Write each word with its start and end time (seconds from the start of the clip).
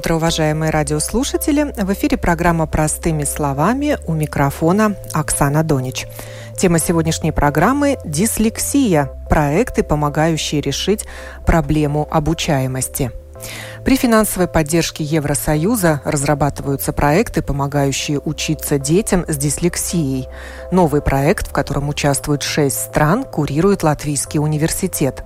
Утро, 0.00 0.14
уважаемые 0.14 0.70
радиослушатели. 0.70 1.74
В 1.76 1.92
эфире 1.92 2.16
программа 2.16 2.66
«Простыми 2.66 3.24
словами» 3.24 3.98
у 4.06 4.14
микрофона 4.14 4.96
Оксана 5.12 5.62
Донич. 5.62 6.06
Тема 6.56 6.78
сегодняшней 6.78 7.32
программы– 7.32 7.98
дислексия– 8.06 9.10
проекты, 9.28 9.82
помогающие 9.82 10.62
решить 10.62 11.04
проблему 11.44 12.08
обучаемости– 12.10 13.10
при 13.84 13.96
финансовой 13.96 14.46
поддержке 14.46 15.02
Евросоюза 15.02 16.02
разрабатываются 16.04 16.92
проекты, 16.92 17.40
помогающие 17.40 18.20
учиться 18.20 18.78
детям 18.78 19.24
с 19.26 19.36
дислексией. 19.36 20.28
Новый 20.70 21.00
проект, 21.00 21.48
в 21.48 21.52
котором 21.52 21.88
участвуют 21.88 22.42
шесть 22.42 22.78
стран, 22.78 23.24
курирует 23.24 23.82
Латвийский 23.82 24.38
университет. 24.38 25.24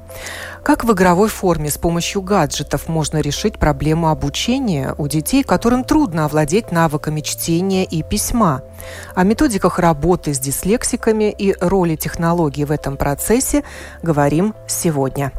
Как 0.65 0.83
в 0.83 0.91
игровой 0.93 1.29
форме 1.29 1.69
с 1.69 1.77
помощью 1.77 2.23
гаджетов 2.23 2.89
можно 2.89 3.19
решить 3.19 3.59
проблему 3.59 4.09
обучения 4.09 4.95
у 4.97 5.09
детей, 5.09 5.45
которым 5.45 5.84
трудно 5.84 6.25
овладеть 6.25 6.73
навыками 6.73 7.20
чтения 7.20 7.84
и 7.84 8.03
письма? 8.03 8.62
О 9.15 9.25
методиках 9.25 9.79
работы 9.79 10.33
с 10.33 10.39
дислексиками 10.39 11.31
и 11.31 11.55
роли 11.61 11.97
технологий 11.97 12.65
в 12.65 12.70
этом 12.70 12.97
процессе 12.97 13.62
говорим 14.03 14.55
сегодня. 14.67 15.33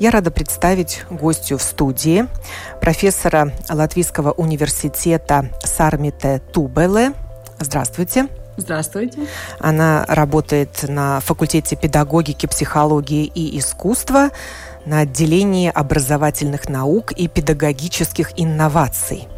Я 0.00 0.10
рада 0.10 0.32
представить 0.32 1.04
гостью 1.10 1.58
в 1.58 1.62
студии 1.62 2.26
профессора 2.80 3.52
Латвийского 3.70 4.32
университета 4.32 5.48
Сармите 5.62 6.42
Тубеле. 6.52 7.12
Здравствуйте. 7.60 8.26
Здравствуйте. 8.56 9.26
Она 9.58 10.04
работает 10.08 10.84
на 10.88 11.20
факультете 11.20 11.76
педагогики, 11.76 12.46
психологии 12.46 13.24
и 13.24 13.58
искусства 13.58 14.30
на 14.86 15.00
отделении 15.00 15.70
образовательных 15.70 16.68
наук 16.68 17.12
и 17.12 17.28
педагогических 17.28 18.30
инноваций. 18.36 19.28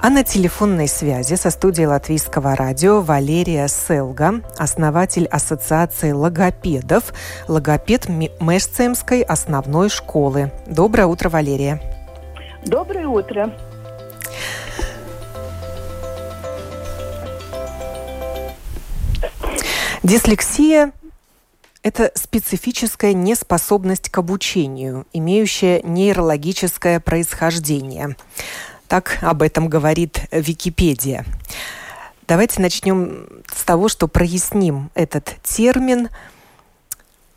А 0.00 0.10
на 0.10 0.24
телефонной 0.24 0.88
связи 0.88 1.34
со 1.34 1.50
студией 1.50 1.86
Латвийского 1.86 2.56
радио 2.56 3.00
Валерия 3.00 3.68
Селга, 3.68 4.42
основатель 4.58 5.26
Ассоциации 5.26 6.10
логопедов, 6.10 7.12
логопед 7.48 8.08
Мешцемской 8.08 9.22
основной 9.22 9.88
школы. 9.88 10.50
Доброе 10.66 11.06
утро, 11.06 11.28
Валерия. 11.28 11.80
Доброе 12.66 13.06
утро. 13.06 13.52
Дислексия 20.02 20.92
это 21.84 22.10
специфическая 22.14 23.12
неспособность 23.12 24.08
к 24.08 24.18
обучению, 24.18 25.06
имеющая 25.12 25.80
нейрологическое 25.82 27.00
происхождение. 27.00 28.16
Так 28.88 29.18
об 29.20 29.42
этом 29.42 29.68
говорит 29.68 30.22
Википедия. 30.30 31.24
Давайте 32.26 32.60
начнем 32.60 33.26
с 33.52 33.64
того, 33.64 33.88
что 33.88 34.08
проясним 34.08 34.90
этот 34.94 35.36
термин. 35.42 36.08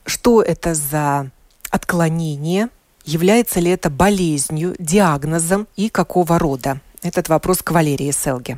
Что 0.05 0.41
это 0.41 0.75
за 0.75 1.29
отклонение? 1.71 2.69
Является 3.03 3.59
ли 3.59 3.71
это 3.71 3.89
болезнью, 3.89 4.75
диагнозом 4.79 5.67
и 5.75 5.89
какого 5.89 6.39
рода? 6.39 6.79
Этот 7.03 7.29
вопрос 7.29 7.61
к 7.61 7.71
Валерии 7.71 8.11
Селге. 8.11 8.57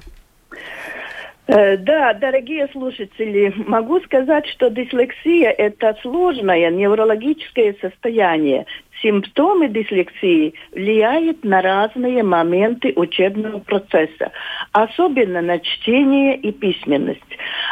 Э, 1.48 1.78
да, 1.78 2.14
дорогие 2.14 2.68
слушатели, 2.74 3.54
могу 3.68 4.02
сказать, 4.02 4.46
что 4.48 4.70
дислексия– 4.70 5.50
это 5.58 5.98
сложное 6.02 6.70
неврологическое 6.70 7.76
состояние, 7.82 8.66
Симптомы 9.02 9.70
дислексии 9.70 10.56
влияют 10.72 11.44
на 11.44 11.62
разные 11.62 12.24
моменты 12.24 12.94
учебного 12.96 13.60
процесса, 13.60 14.32
особенно 14.72 15.42
на 15.42 15.60
чтение 15.60 16.36
и 16.36 16.52
письменность, 16.52 17.22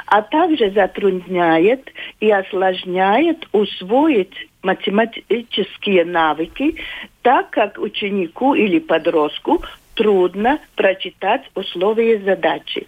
а 0.05 0.21
также 0.21 0.69
затрудняет 0.71 1.91
и 2.19 2.29
осложняет 2.29 3.47
усвоить 3.53 4.35
математические 4.61 6.05
навыки, 6.05 6.75
так 7.23 7.49
как 7.49 7.79
ученику 7.79 8.53
или 8.53 8.79
подростку 8.79 9.63
трудно 9.95 10.59
прочитать 10.75 11.43
условия 11.55 12.19
задачи. 12.19 12.87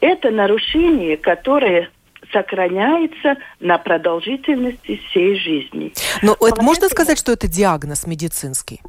Это 0.00 0.30
нарушение, 0.30 1.16
которое 1.16 1.90
сохраняется 2.32 3.36
на 3.60 3.78
продолжительности 3.78 5.00
всей 5.08 5.36
жизни. 5.38 5.92
Но 6.22 6.36
это 6.40 6.62
можно 6.62 6.88
сказать, 6.88 7.18
что 7.18 7.32
это 7.32 7.48
диагноз 7.48 8.06
медицинский? 8.06 8.80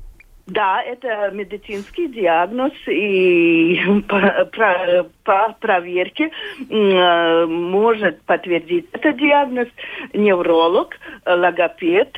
Да, 0.47 0.79
это 0.83 1.31
медицинский 1.33 2.07
диагноз, 2.07 2.71
и 2.87 3.81
по, 4.07 4.45
по, 4.45 5.09
по 5.23 5.55
проверке 5.59 6.29
э, 6.69 7.45
может 7.47 8.21
подтвердить 8.23 8.87
этот 8.91 9.17
диагноз 9.17 9.67
невролог, 10.13 10.97
логопед, 11.25 12.15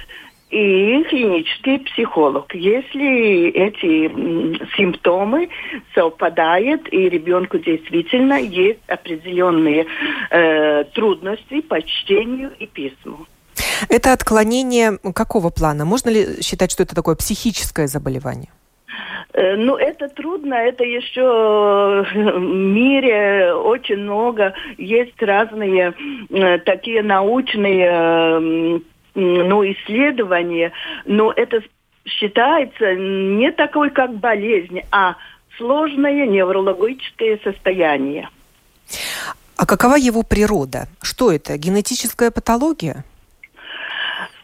и 0.49 1.03
клинический 1.09 1.79
психолог. 1.79 2.53
Если 2.55 3.49
эти 3.49 4.07
симптомы 4.77 5.49
совпадают, 5.93 6.87
и 6.91 7.09
ребенку 7.09 7.57
действительно 7.57 8.35
есть 8.35 8.79
определенные 8.87 9.85
э, 10.31 10.85
трудности 10.93 11.61
по 11.61 11.81
чтению 11.81 12.51
и 12.59 12.65
письму. 12.65 13.25
Это 13.89 14.13
отклонение 14.13 14.97
какого 15.13 15.49
плана? 15.49 15.85
Можно 15.85 16.09
ли 16.09 16.41
считать, 16.41 16.71
что 16.71 16.83
это 16.83 16.95
такое 16.95 17.15
психическое 17.15 17.87
заболевание? 17.87 18.49
Э, 19.33 19.55
ну, 19.55 19.75
это 19.75 20.07
трудно, 20.07 20.53
это 20.55 20.83
еще 20.83 22.05
в 22.13 22.39
мире 22.39 23.53
очень 23.53 23.97
много, 23.97 24.53
есть 24.77 25.21
разные 25.21 25.93
э, 26.29 26.59
такие 26.59 27.03
научные 27.03 28.81
ну, 29.17 29.63
исследование, 29.63 30.71
но 31.05 31.33
это 31.35 31.61
считается 32.05 32.93
не 32.93 33.51
такой, 33.51 33.89
как 33.89 34.13
болезнь, 34.15 34.81
а 34.91 35.15
сложное 35.57 36.27
неврологическое 36.27 37.39
состояние. 37.43 38.29
А 39.57 39.65
какова 39.65 39.95
его 39.95 40.21
природа? 40.21 40.87
Что 41.01 41.31
это? 41.31 41.57
Генетическая 41.57 42.29
патология? 42.29 43.03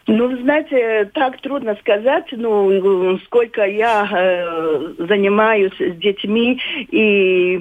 Ну, 0.06 0.36
знаете, 0.42 1.10
так 1.14 1.40
трудно 1.40 1.76
сказать, 1.76 2.26
ну, 2.32 3.18
сколько 3.24 3.64
я 3.64 4.06
э, 4.10 4.92
занимаюсь 4.98 5.72
с 5.78 5.96
детьми 5.96 6.60
и 6.90 7.58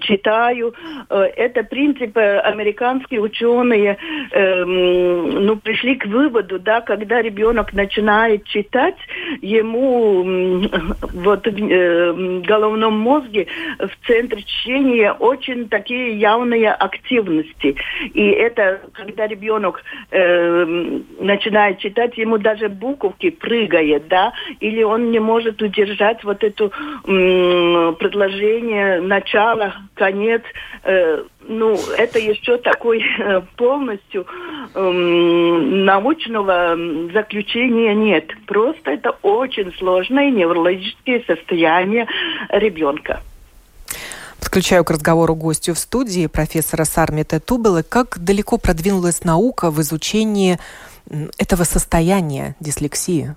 читаю. 0.00 0.74
Э, 1.08 1.22
это 1.36 1.62
принцип 1.62 2.16
э, 2.16 2.40
американские 2.40 3.20
ученые, 3.20 3.98
э, 4.32 4.64
ну, 4.64 5.56
пришли 5.58 5.94
к 5.94 6.06
выводу, 6.06 6.58
да, 6.58 6.80
когда 6.80 7.22
ребенок 7.22 7.72
начинает 7.72 8.44
читать, 8.46 8.96
ему 9.40 10.24
э, 10.24 10.68
вот 11.12 11.46
э, 11.46 12.12
в 12.12 12.42
головном 12.42 12.98
мозге 12.98 13.46
в 13.78 14.06
центре 14.08 14.42
чтения 14.42 15.12
очень 15.12 15.68
такие 15.68 16.18
явные 16.18 16.72
активности. 16.72 17.76
И 18.12 18.26
это, 18.28 18.80
когда 18.92 19.28
ребенок 19.28 19.84
э, 20.10 20.64
начинает 21.20 21.75
читать, 21.76 22.16
ему 22.18 22.38
даже 22.38 22.68
буковки 22.68 23.30
прыгает, 23.30 24.08
да, 24.08 24.32
или 24.60 24.82
он 24.82 25.10
не 25.10 25.18
может 25.18 25.62
удержать 25.62 26.24
вот 26.24 26.42
это 26.42 26.70
предложение, 27.04 29.00
начало, 29.00 29.74
конец. 29.94 30.42
Э, 30.82 31.22
ну, 31.48 31.78
это 31.96 32.18
еще 32.18 32.58
такой 32.58 33.02
э, 33.18 33.42
полностью 33.56 34.26
э, 34.74 34.90
научного 34.90 36.76
заключения 37.12 37.94
нет. 37.94 38.30
Просто 38.46 38.92
это 38.92 39.10
очень 39.22 39.72
сложное 39.78 40.30
неврологическое 40.30 41.22
состояние 41.26 42.06
ребенка. 42.50 43.20
Подключаю 44.40 44.84
к 44.84 44.90
разговору 44.90 45.34
гостю 45.34 45.74
в 45.74 45.78
студии 45.78 46.26
профессора 46.26 46.84
Сармита 46.84 47.40
Тубела. 47.40 47.82
Как 47.82 48.18
далеко 48.18 48.58
продвинулась 48.58 49.24
наука 49.24 49.70
в 49.70 49.80
изучении 49.80 50.58
этого 51.38 51.64
состояния 51.64 52.56
дислексии? 52.60 53.34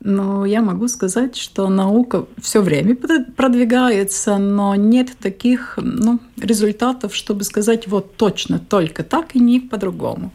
Но 0.00 0.44
я 0.44 0.60
могу 0.60 0.86
сказать, 0.88 1.34
что 1.34 1.68
наука 1.70 2.26
все 2.38 2.60
время 2.60 2.94
продвигается, 3.36 4.36
но 4.36 4.74
нет 4.74 5.16
таких 5.18 5.78
ну, 5.80 6.20
результатов, 6.36 7.16
чтобы 7.16 7.42
сказать 7.44 7.88
вот 7.88 8.16
точно 8.16 8.58
только 8.58 9.02
так 9.02 9.34
и 9.34 9.38
не 9.38 9.60
по-другому. 9.60 10.30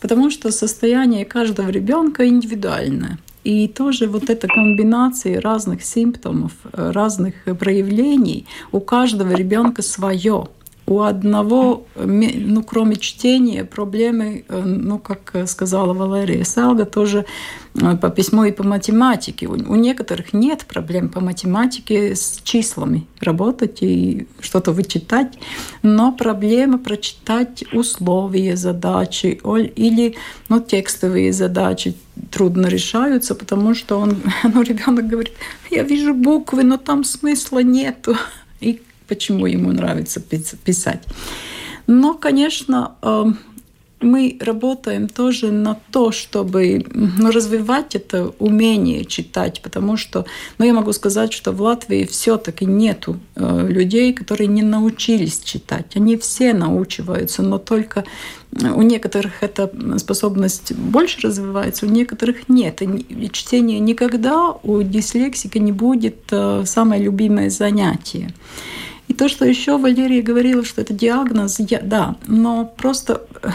Потому 0.00 0.30
что 0.30 0.50
состояние 0.50 1.24
каждого 1.24 1.68
ребенка 1.68 2.26
индивидуальное. 2.26 3.18
И 3.44 3.68
тоже 3.68 4.08
вот 4.08 4.30
эта 4.30 4.48
комбинация 4.48 5.40
разных 5.40 5.84
симптомов, 5.84 6.52
разных 6.72 7.34
проявлений 7.44 8.46
у 8.72 8.80
каждого 8.80 9.32
ребенка 9.32 9.82
свое 9.82 10.48
у 10.86 11.00
одного, 11.00 11.86
ну, 11.96 12.62
кроме 12.62 12.96
чтения, 12.96 13.64
проблемы, 13.64 14.44
э, 14.48 14.62
ну, 14.62 14.98
как 14.98 15.48
сказала 15.48 15.94
Валерия 15.94 16.44
Салга, 16.44 16.84
тоже 16.84 17.24
э, 17.74 17.96
по 17.96 18.10
письму 18.10 18.44
и 18.44 18.52
по 18.52 18.64
математике. 18.64 19.46
У 19.46 19.74
некоторых 19.76 20.34
нет 20.34 20.66
проблем 20.66 21.08
по 21.08 21.20
математике 21.20 22.14
с 22.14 22.40
числами 22.44 23.06
работать 23.20 23.78
и 23.80 24.26
что-то 24.40 24.72
вычитать, 24.72 25.38
но 25.82 26.12
проблема 26.12 26.78
прочитать 26.78 27.64
условия 27.72 28.56
задачи 28.56 29.40
или 29.76 30.16
ну, 30.48 30.60
текстовые 30.60 31.32
задачи 31.32 31.94
трудно 32.30 32.66
решаются, 32.66 33.34
потому 33.34 33.74
что 33.74 33.98
он, 33.98 34.18
ну, 34.42 34.62
ребенок 34.62 35.06
говорит, 35.06 35.32
я 35.70 35.82
вижу 35.82 36.14
буквы, 36.14 36.62
но 36.62 36.76
там 36.76 37.04
смысла 37.04 37.60
нету. 37.60 38.16
И 38.60 38.80
почему 39.08 39.46
ему 39.46 39.72
нравится 39.72 40.20
писать. 40.20 41.02
Но, 41.86 42.14
конечно, 42.14 42.96
эм, 43.02 43.38
мы 44.04 44.36
работаем 44.40 45.08
тоже 45.08 45.50
на 45.50 45.76
то, 45.90 46.12
чтобы 46.12 46.84
ну, 46.92 47.30
развивать 47.30 47.96
это 47.96 48.32
умение 48.38 49.04
читать, 49.04 49.60
потому 49.62 49.96
что, 49.96 50.26
ну, 50.58 50.66
я 50.66 50.72
могу 50.72 50.92
сказать, 50.92 51.32
что 51.32 51.52
в 51.52 51.62
Латвии 51.62 52.04
все-таки 52.04 52.64
нету 52.66 53.18
э, 53.34 53.66
людей, 53.68 54.12
которые 54.12 54.46
не 54.48 54.62
научились 54.62 55.40
читать. 55.40 55.96
Они 55.96 56.16
все 56.16 56.52
научиваются, 56.52 57.42
но 57.42 57.58
только 57.58 58.04
у 58.52 58.82
некоторых 58.82 59.42
эта 59.42 59.70
способность 59.98 60.74
больше 60.74 61.26
развивается, 61.26 61.86
у 61.86 61.88
некоторых 61.88 62.48
нет. 62.48 62.82
И 62.82 63.30
чтение 63.32 63.80
никогда 63.80 64.50
у 64.62 64.82
дислексика 64.82 65.58
не 65.58 65.72
будет 65.72 66.18
э, 66.30 66.62
самое 66.66 67.02
любимое 67.02 67.50
занятие. 67.50 68.32
То, 69.18 69.28
что 69.28 69.44
еще 69.44 69.78
Валерия 69.78 70.22
говорила, 70.22 70.64
что 70.64 70.80
это 70.80 70.92
диагноз, 70.94 71.56
я, 71.58 71.80
да, 71.80 72.16
но 72.26 72.64
просто 72.76 73.22
э, 73.42 73.50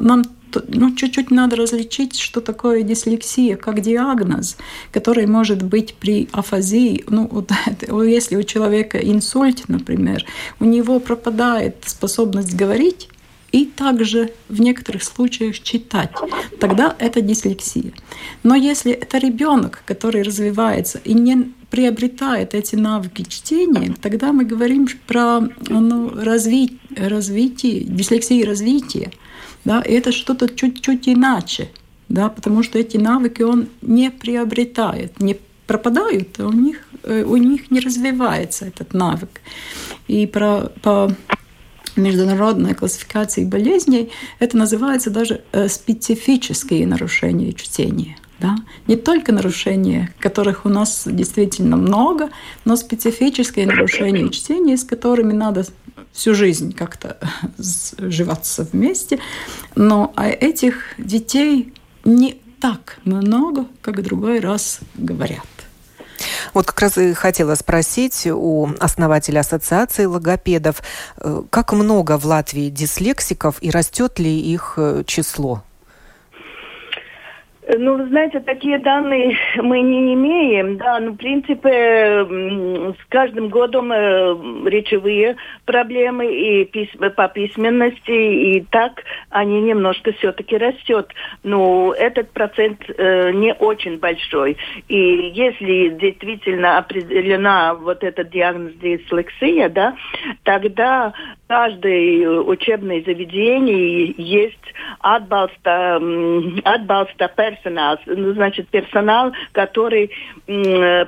нам 0.00 0.24
ну, 0.68 0.94
чуть-чуть 0.94 1.30
надо 1.30 1.56
различить, 1.56 2.18
что 2.18 2.40
такое 2.40 2.82
дислексия 2.82 3.56
как 3.56 3.80
диагноз, 3.80 4.56
который 4.92 5.26
может 5.26 5.62
быть 5.62 5.94
при 5.94 6.28
афазии. 6.32 7.04
Ну, 7.08 7.28
вот, 7.30 7.50
если 8.04 8.36
у 8.36 8.42
человека 8.42 8.98
инсульт, 8.98 9.64
например, 9.68 10.24
у 10.60 10.64
него 10.64 11.00
пропадает 11.00 11.76
способность 11.86 12.54
говорить, 12.54 13.08
и 13.54 13.66
также 13.66 14.32
в 14.48 14.60
некоторых 14.60 15.04
случаях 15.04 15.60
читать. 15.62 16.10
Тогда 16.58 16.96
это 16.98 17.20
дислексия. 17.20 17.92
Но 18.42 18.56
если 18.56 18.90
это 18.90 19.18
ребенок, 19.18 19.84
который 19.86 20.22
развивается 20.22 20.98
и 21.04 21.14
не 21.14 21.52
приобретает 21.70 22.52
эти 22.52 22.74
навыки 22.74 23.22
чтения, 23.28 23.94
тогда 24.02 24.32
мы 24.32 24.44
говорим 24.44 24.88
про 25.06 25.42
ну, 25.68 26.10
разви 26.20 26.80
развитие, 26.96 27.84
дислексии 27.84 28.42
развития. 28.42 29.12
Да, 29.64 29.80
и 29.82 29.92
это 29.92 30.10
что-то 30.10 30.48
чуть-чуть 30.48 31.08
иначе, 31.08 31.70
да, 32.08 32.28
потому 32.28 32.64
что 32.64 32.78
эти 32.80 32.96
навыки 32.96 33.42
он 33.42 33.68
не 33.82 34.10
приобретает, 34.10 35.20
не 35.20 35.36
пропадают, 35.68 36.40
а 36.40 36.48
у 36.48 36.52
них, 36.52 36.86
э, 37.04 37.22
у 37.22 37.36
них 37.36 37.70
не 37.70 37.78
развивается 37.78 38.66
этот 38.66 38.94
навык. 38.94 39.40
И 40.08 40.26
про, 40.26 40.72
по 40.82 41.14
международной 41.96 42.74
классификации 42.74 43.44
болезней, 43.44 44.10
это 44.38 44.56
называется 44.56 45.10
даже 45.10 45.42
э, 45.52 45.68
специфические 45.68 46.86
нарушения 46.86 47.52
чтения. 47.52 48.16
Да? 48.40 48.56
Не 48.86 48.96
только 48.96 49.32
нарушения, 49.32 50.12
которых 50.18 50.66
у 50.66 50.68
нас 50.68 51.04
действительно 51.06 51.76
много, 51.76 52.30
но 52.64 52.76
специфические 52.76 53.66
нарушения 53.66 54.28
чтения, 54.28 54.76
с 54.76 54.84
которыми 54.84 55.32
надо 55.32 55.64
всю 56.12 56.34
жизнь 56.34 56.74
как-то 56.74 57.18
сживаться 57.58 58.66
вместе. 58.70 59.18
Но 59.76 60.12
а 60.16 60.28
этих 60.28 60.94
детей 60.98 61.72
не 62.04 62.40
так 62.60 62.98
много, 63.04 63.66
как 63.82 64.02
другой 64.02 64.40
раз 64.40 64.80
говорят. 64.94 65.46
Вот 66.52 66.66
как 66.66 66.80
раз 66.80 66.98
и 66.98 67.12
хотела 67.14 67.54
спросить 67.54 68.26
у 68.26 68.68
основателя 68.80 69.40
ассоциации 69.40 70.04
логопедов, 70.04 70.82
э, 71.18 71.42
как 71.50 71.72
много 71.72 72.18
в 72.18 72.26
Латвии 72.26 72.70
дислексиков 72.70 73.56
и 73.60 73.70
растет 73.70 74.18
ли 74.18 74.38
их 74.40 74.74
э, 74.76 75.04
число? 75.06 75.62
Ну, 77.66 77.96
вы 77.96 78.08
знаете, 78.08 78.40
такие 78.40 78.78
данные 78.78 79.36
мы 79.56 79.80
не 79.80 80.12
имеем, 80.14 80.76
да, 80.76 81.00
но, 81.00 81.12
в 81.12 81.16
принципе, 81.16 82.26
с 82.92 83.04
каждым 83.08 83.48
годом 83.48 83.90
э, 83.90 84.34
речевые 84.68 85.36
проблемы 85.64 86.26
и 86.26 86.64
письма, 86.66 87.08
по 87.10 87.28
письменности, 87.28 88.10
и 88.10 88.60
так 88.70 89.02
они 89.30 89.62
немножко 89.62 90.12
все-таки 90.12 90.58
растет. 90.58 91.10
Но 91.42 91.94
этот 91.94 92.30
процент 92.32 92.82
э, 92.88 93.32
не 93.32 93.54
очень 93.54 93.98
большой. 93.98 94.58
И 94.88 95.32
если 95.34 95.88
действительно 95.88 96.76
определена 96.78 97.74
вот 97.74 98.04
этот 98.04 98.30
диагноз 98.30 98.74
дислексия, 98.74 99.70
да, 99.70 99.96
тогда 100.42 101.14
каждое 101.46 102.40
учебное 102.40 103.02
заведение 103.02 104.14
есть 104.16 104.56
отбалста, 105.00 106.00
отбалста 106.64 107.30
персонал, 107.36 107.98
ну, 108.06 108.32
значит, 108.32 108.68
персонал, 108.68 109.32
который 109.52 110.10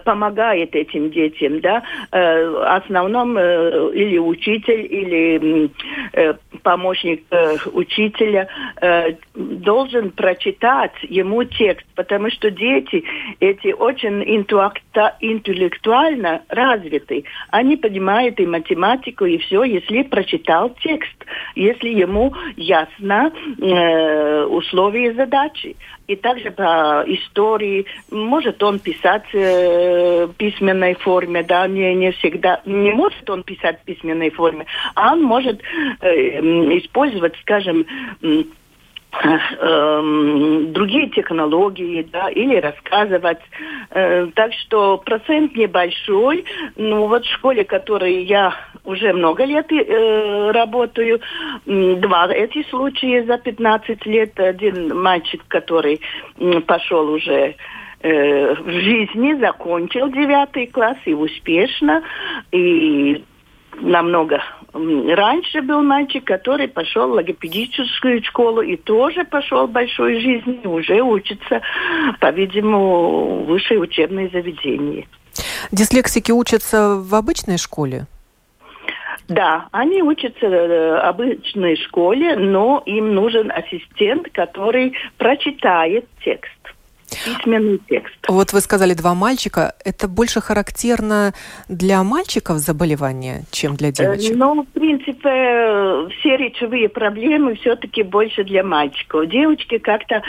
помогает 0.04 0.74
этим 0.74 1.10
детям, 1.10 1.60
да, 1.60 1.82
э, 2.12 2.48
в 2.48 2.76
основном 2.76 3.38
э, 3.38 3.92
или 3.94 4.18
учитель, 4.18 4.86
или 4.88 5.70
э, 6.12 6.34
помощник 6.62 7.24
учителя 7.72 8.48
должен 9.34 10.10
прочитать 10.10 10.92
ему 11.02 11.44
текст, 11.44 11.86
потому 11.94 12.30
что 12.30 12.50
дети 12.50 13.04
эти 13.40 13.72
очень 13.72 14.22
интеллектуально 14.22 16.42
развиты. 16.48 17.24
Они 17.50 17.76
понимают 17.76 18.40
и 18.40 18.46
математику, 18.46 19.26
и 19.26 19.36
все, 19.38 19.64
если 19.64 20.02
прочитал 20.26 20.70
текст, 20.82 21.16
если 21.54 21.88
ему 21.88 22.34
ясно 22.56 23.32
э, 23.60 24.44
условия 24.44 25.14
задачи. 25.14 25.76
И 26.08 26.16
также 26.16 26.50
по 26.50 27.04
истории 27.06 27.86
может 28.10 28.62
он 28.62 28.78
писать 28.78 29.24
э, 29.32 30.26
в 30.26 30.34
письменной 30.34 30.94
форме, 30.94 31.42
да, 31.42 31.66
не, 31.66 31.94
не 31.94 32.12
всегда, 32.12 32.60
не 32.64 32.92
может 32.92 33.28
он 33.30 33.42
писать 33.42 33.80
в 33.80 33.84
письменной 33.84 34.30
форме, 34.30 34.66
а 34.94 35.12
он 35.12 35.22
может 35.22 35.60
э, 36.00 36.40
использовать, 36.78 37.34
скажем, 37.42 37.86
Эм, 39.22 40.72
другие 40.72 41.08
технологии, 41.08 42.06
да, 42.12 42.28
или 42.28 42.56
рассказывать. 42.56 43.38
Э, 43.90 44.26
так 44.34 44.52
что 44.52 44.98
процент 44.98 45.56
небольшой. 45.56 46.44
Ну 46.76 47.06
вот 47.06 47.24
в 47.24 47.32
школе, 47.32 47.64
в 47.64 47.68
которой 47.68 48.24
я 48.24 48.54
уже 48.86 49.12
много 49.12 49.44
лет 49.44 49.70
э, 49.70 50.50
работаю, 50.52 51.20
два 51.66 52.28
эти 52.32 52.68
случая 52.70 53.24
за 53.24 53.38
15 53.38 54.06
лет. 54.06 54.38
Один 54.38 54.96
мальчик, 54.98 55.42
который 55.48 56.00
пошел 56.66 57.10
уже 57.10 57.56
э, 58.00 58.54
в 58.54 58.70
жизни, 58.70 59.38
закончил 59.40 60.08
девятый 60.10 60.66
класс 60.66 60.96
и 61.04 61.14
успешно, 61.14 62.02
и 62.52 63.24
намного 63.80 64.42
раньше 64.72 65.62
был 65.62 65.82
мальчик, 65.82 66.24
который 66.24 66.68
пошел 66.68 67.08
в 67.08 67.12
логопедическую 67.12 68.22
школу 68.24 68.60
и 68.62 68.76
тоже 68.76 69.24
пошел 69.24 69.66
в 69.66 69.70
большой 69.70 70.20
жизни, 70.20 70.66
уже 70.66 71.00
учится, 71.00 71.62
по-видимому, 72.20 73.42
в 73.42 73.46
высшее 73.46 73.80
учебное 73.80 74.28
заведение. 74.28 75.06
Дислексики 75.72 76.32
учатся 76.32 76.96
в 76.96 77.14
обычной 77.14 77.58
школе? 77.58 78.06
Да, 79.28 79.68
они 79.72 80.02
учатся 80.02 80.48
в 80.48 81.00
обычной 81.00 81.76
школе, 81.76 82.36
но 82.36 82.82
им 82.86 83.14
нужен 83.14 83.50
ассистент, 83.50 84.30
который 84.32 84.94
прочитает 85.18 86.06
текст. 86.24 86.52
Письменный 87.08 87.80
текст. 87.88 88.14
Вот 88.28 88.52
вы 88.52 88.60
сказали 88.60 88.94
два 88.94 89.14
мальчика. 89.14 89.74
Это 89.84 90.08
больше 90.08 90.40
характерно 90.40 91.34
для 91.68 92.02
мальчиков 92.02 92.58
заболевания, 92.58 93.44
чем 93.50 93.76
для 93.76 93.92
девочек? 93.92 94.36
Ну, 94.36 94.62
в 94.62 94.66
принципе, 94.68 96.08
все 96.18 96.36
речевые 96.36 96.88
проблемы 96.88 97.54
все-таки 97.56 98.02
больше 98.02 98.44
для 98.44 98.62
мальчиков. 98.62 99.28
Девочки 99.28 99.78
как-то, 99.78 100.22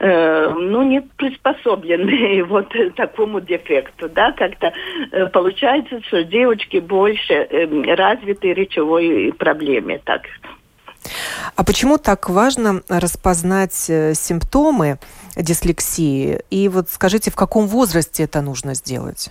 э, 0.00 0.54
ну, 0.54 0.82
не 0.82 1.00
приспособлены 1.00 2.44
вот 2.48 2.72
такому 2.96 3.40
дефекту, 3.40 4.08
да, 4.08 4.32
как-то 4.32 4.72
э, 5.12 5.26
получается, 5.26 6.00
что 6.06 6.24
девочки 6.24 6.78
больше 6.78 7.32
э, 7.32 7.94
развиты 7.94 8.52
речевой 8.52 9.32
проблеме, 9.36 10.00
так. 10.04 10.22
А 11.54 11.64
почему 11.64 11.98
так 11.98 12.28
важно 12.28 12.82
распознать 12.88 13.86
э, 13.88 14.14
симптомы 14.14 14.98
дислексии? 15.36 16.40
И 16.50 16.68
вот 16.68 16.88
скажите, 16.90 17.30
в 17.30 17.36
каком 17.36 17.66
возрасте 17.66 18.24
это 18.24 18.40
нужно 18.42 18.74
сделать? 18.74 19.30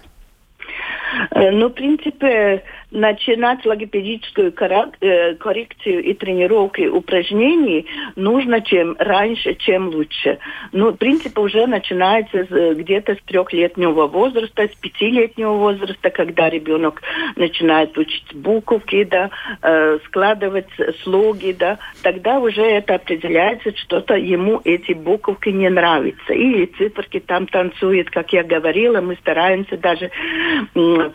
Э, 1.31 1.51
ну, 1.51 1.69
в 1.69 1.73
принципе, 1.73 2.63
начинать 2.91 3.65
логопедическую 3.65 4.53
э, 4.53 5.35
коррекцию 5.35 6.03
и 6.03 6.13
тренировки 6.13 6.87
упражнений 6.87 7.85
нужно 8.15 8.61
чем 8.61 8.95
раньше, 8.99 9.55
чем 9.55 9.89
лучше. 9.89 10.39
Ну, 10.71 10.91
в 10.91 10.97
принципе, 10.97 11.39
уже 11.41 11.67
начинается 11.67 12.43
где-то 12.73 13.15
с 13.15 13.19
трехлетнего 13.25 14.07
возраста, 14.07 14.67
с 14.67 14.75
пятилетнего 14.75 15.53
возраста, 15.53 16.09
когда 16.09 16.49
ребенок 16.49 17.01
начинает 17.35 17.97
учить 17.97 18.33
буковки, 18.33 19.03
да, 19.03 19.29
э, 19.61 19.99
складывать 20.05 20.69
слоги, 21.03 21.53
да, 21.53 21.79
тогда 22.01 22.39
уже 22.39 22.61
это 22.61 22.95
определяется, 22.95 23.75
что-то 23.75 24.15
ему 24.15 24.61
эти 24.63 24.93
буковки 24.93 25.49
не 25.49 25.69
нравятся. 25.69 26.33
Или 26.33 26.65
циферки 26.65 27.19
там 27.19 27.47
танцуют, 27.47 28.09
как 28.09 28.33
я 28.33 28.43
говорила, 28.43 29.01
мы 29.01 29.15
стараемся 29.15 29.77
даже 29.77 30.11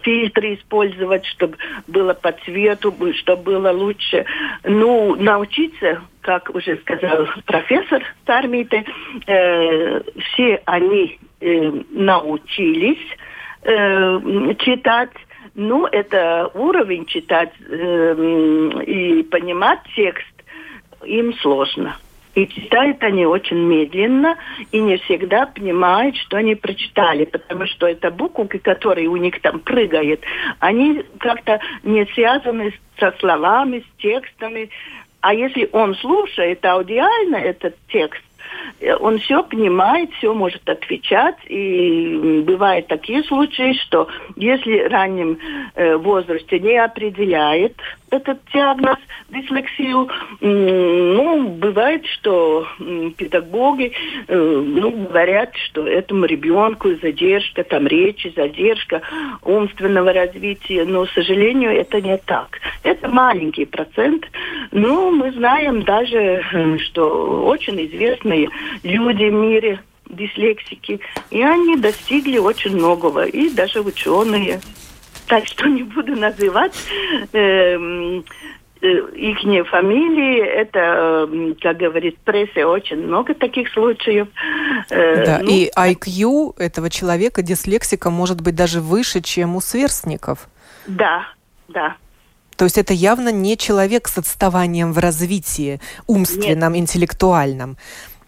фильтры 0.03 0.55
использовать, 0.55 1.25
чтобы 1.27 1.57
было 1.87 2.15
по 2.15 2.33
цвету, 2.33 2.95
чтобы 3.15 3.43
было 3.43 3.71
лучше. 3.71 4.25
Ну, 4.65 5.17
научиться, 5.17 6.03
как 6.21 6.55
уже 6.55 6.77
сказал 6.79 7.27
профессор 7.47 8.03
Стармиты, 8.23 8.85
э, 9.27 10.01
все 10.01 10.63
они 10.65 11.19
э, 11.41 11.73
научились 11.91 12.99
э, 13.63 14.55
читать 14.59 15.11
ну, 15.55 15.87
это 15.87 16.51
уровень 16.55 17.07
читать 17.07 17.53
э, 17.69 18.83
и 18.87 19.23
понимать 19.25 19.81
текст 19.97 20.33
им 21.05 21.35
сложно. 21.39 21.97
И 22.35 22.47
читают 22.47 23.03
они 23.03 23.27
очень 23.27 23.59
медленно 23.59 24.37
и 24.71 24.81
не 24.81 24.99
всегда 24.99 25.47
понимают, 25.47 26.17
что 26.17 26.37
они 26.37 26.55
прочитали, 26.55 27.25
потому 27.25 27.67
что 27.67 27.87
это 27.87 28.11
буквы, 28.11 28.47
которые 28.59 29.09
у 29.09 29.17
них 29.17 29.41
там 29.41 29.61
прыгают, 29.61 30.21
они 30.61 31.05
как-то 31.19 31.61
не 31.83 32.07
связаны 32.07 32.73
со 32.99 33.13
словами, 33.19 33.81
с 33.81 34.01
текстами. 34.01 34.71
А 35.21 35.35
если 35.35 35.69
он 35.73 35.95
слушает 35.97 36.65
аудиально 36.65 37.37
этот 37.37 37.77
текст, 37.89 38.23
он 39.01 39.19
все 39.19 39.43
понимает, 39.43 40.11
все 40.15 40.33
может 40.33 40.69
отвечать. 40.69 41.37
И 41.47 42.43
бывают 42.47 42.87
такие 42.87 43.23
случаи, 43.25 43.75
что 43.85 44.09
если 44.37 44.89
в 44.89 44.91
раннем 44.91 45.39
э, 45.75 45.97
возрасте 45.97 46.59
не 46.59 46.77
определяет 46.79 47.77
этот 48.11 48.39
диагноз, 48.53 48.99
дислексию, 49.29 50.09
ну, 50.41 51.49
бывает, 51.49 52.05
что 52.07 52.67
педагоги 53.17 53.93
э, 54.27 54.37
ну, 54.37 54.91
говорят, 54.91 55.55
что 55.57 55.87
этому 55.87 56.25
ребенку 56.27 56.91
задержка 57.01 57.65
там 57.65 57.87
речи, 57.87 58.33
задержка 58.35 59.03
умственного 59.43 60.13
развития, 60.13 60.85
но, 60.85 61.05
к 61.05 61.11
сожалению, 61.11 61.71
это 61.71 62.01
не 62.01 62.17
так. 62.19 62.59
Это 62.83 63.09
маленький 63.09 63.65
процент, 63.65 64.27
но 64.73 65.11
мы 65.11 65.33
знаем 65.33 65.83
даже, 65.83 66.43
э, 66.53 66.79
что 66.79 67.45
очень 67.45 67.87
известные 67.87 68.49
люди 68.83 69.25
в 69.25 69.33
мире 69.33 69.81
дислексики, 70.09 71.01
и 71.31 71.43
они 71.43 71.77
достигли 71.77 72.39
очень 72.39 72.77
многого, 72.77 73.25
и 73.25 73.49
даже 73.51 73.81
ученые 73.81 74.61
так 75.31 75.47
что 75.47 75.67
не 75.69 75.85
буду 75.85 76.17
называть 76.17 76.75
эм, 77.33 78.25
э, 78.83 78.87
их 79.15 79.69
фамилии. 79.69 80.45
Это, 80.45 80.79
эм, 81.31 81.57
как 81.61 81.77
говорит 81.77 82.19
пресса, 82.19 82.67
очень 82.67 82.97
много 82.97 83.35
таких 83.35 83.73
случаев. 83.73 84.27
Э, 84.91 85.25
да, 85.25 85.39
ну, 85.41 85.49
и 85.49 85.71
IQ 85.71 86.59
этого 86.59 86.91
человека, 86.91 87.43
дислексика, 87.43 88.11
может 88.11 88.41
быть 88.41 88.57
даже 88.57 88.81
выше, 88.81 89.21
чем 89.21 89.55
у 89.55 89.61
сверстников. 89.61 90.49
Да, 90.89 91.29
да. 91.69 91.97
То 92.57 92.65
есть 92.65 92.77
это 92.77 92.93
явно 92.93 93.31
не 93.31 93.57
человек 93.57 94.09
с 94.09 94.19
отставанием 94.19 94.93
в 94.93 94.99
развитии 94.99 95.81
умственном, 96.09 96.73
Нет. 96.73 96.83
интеллектуальном. 96.83 97.79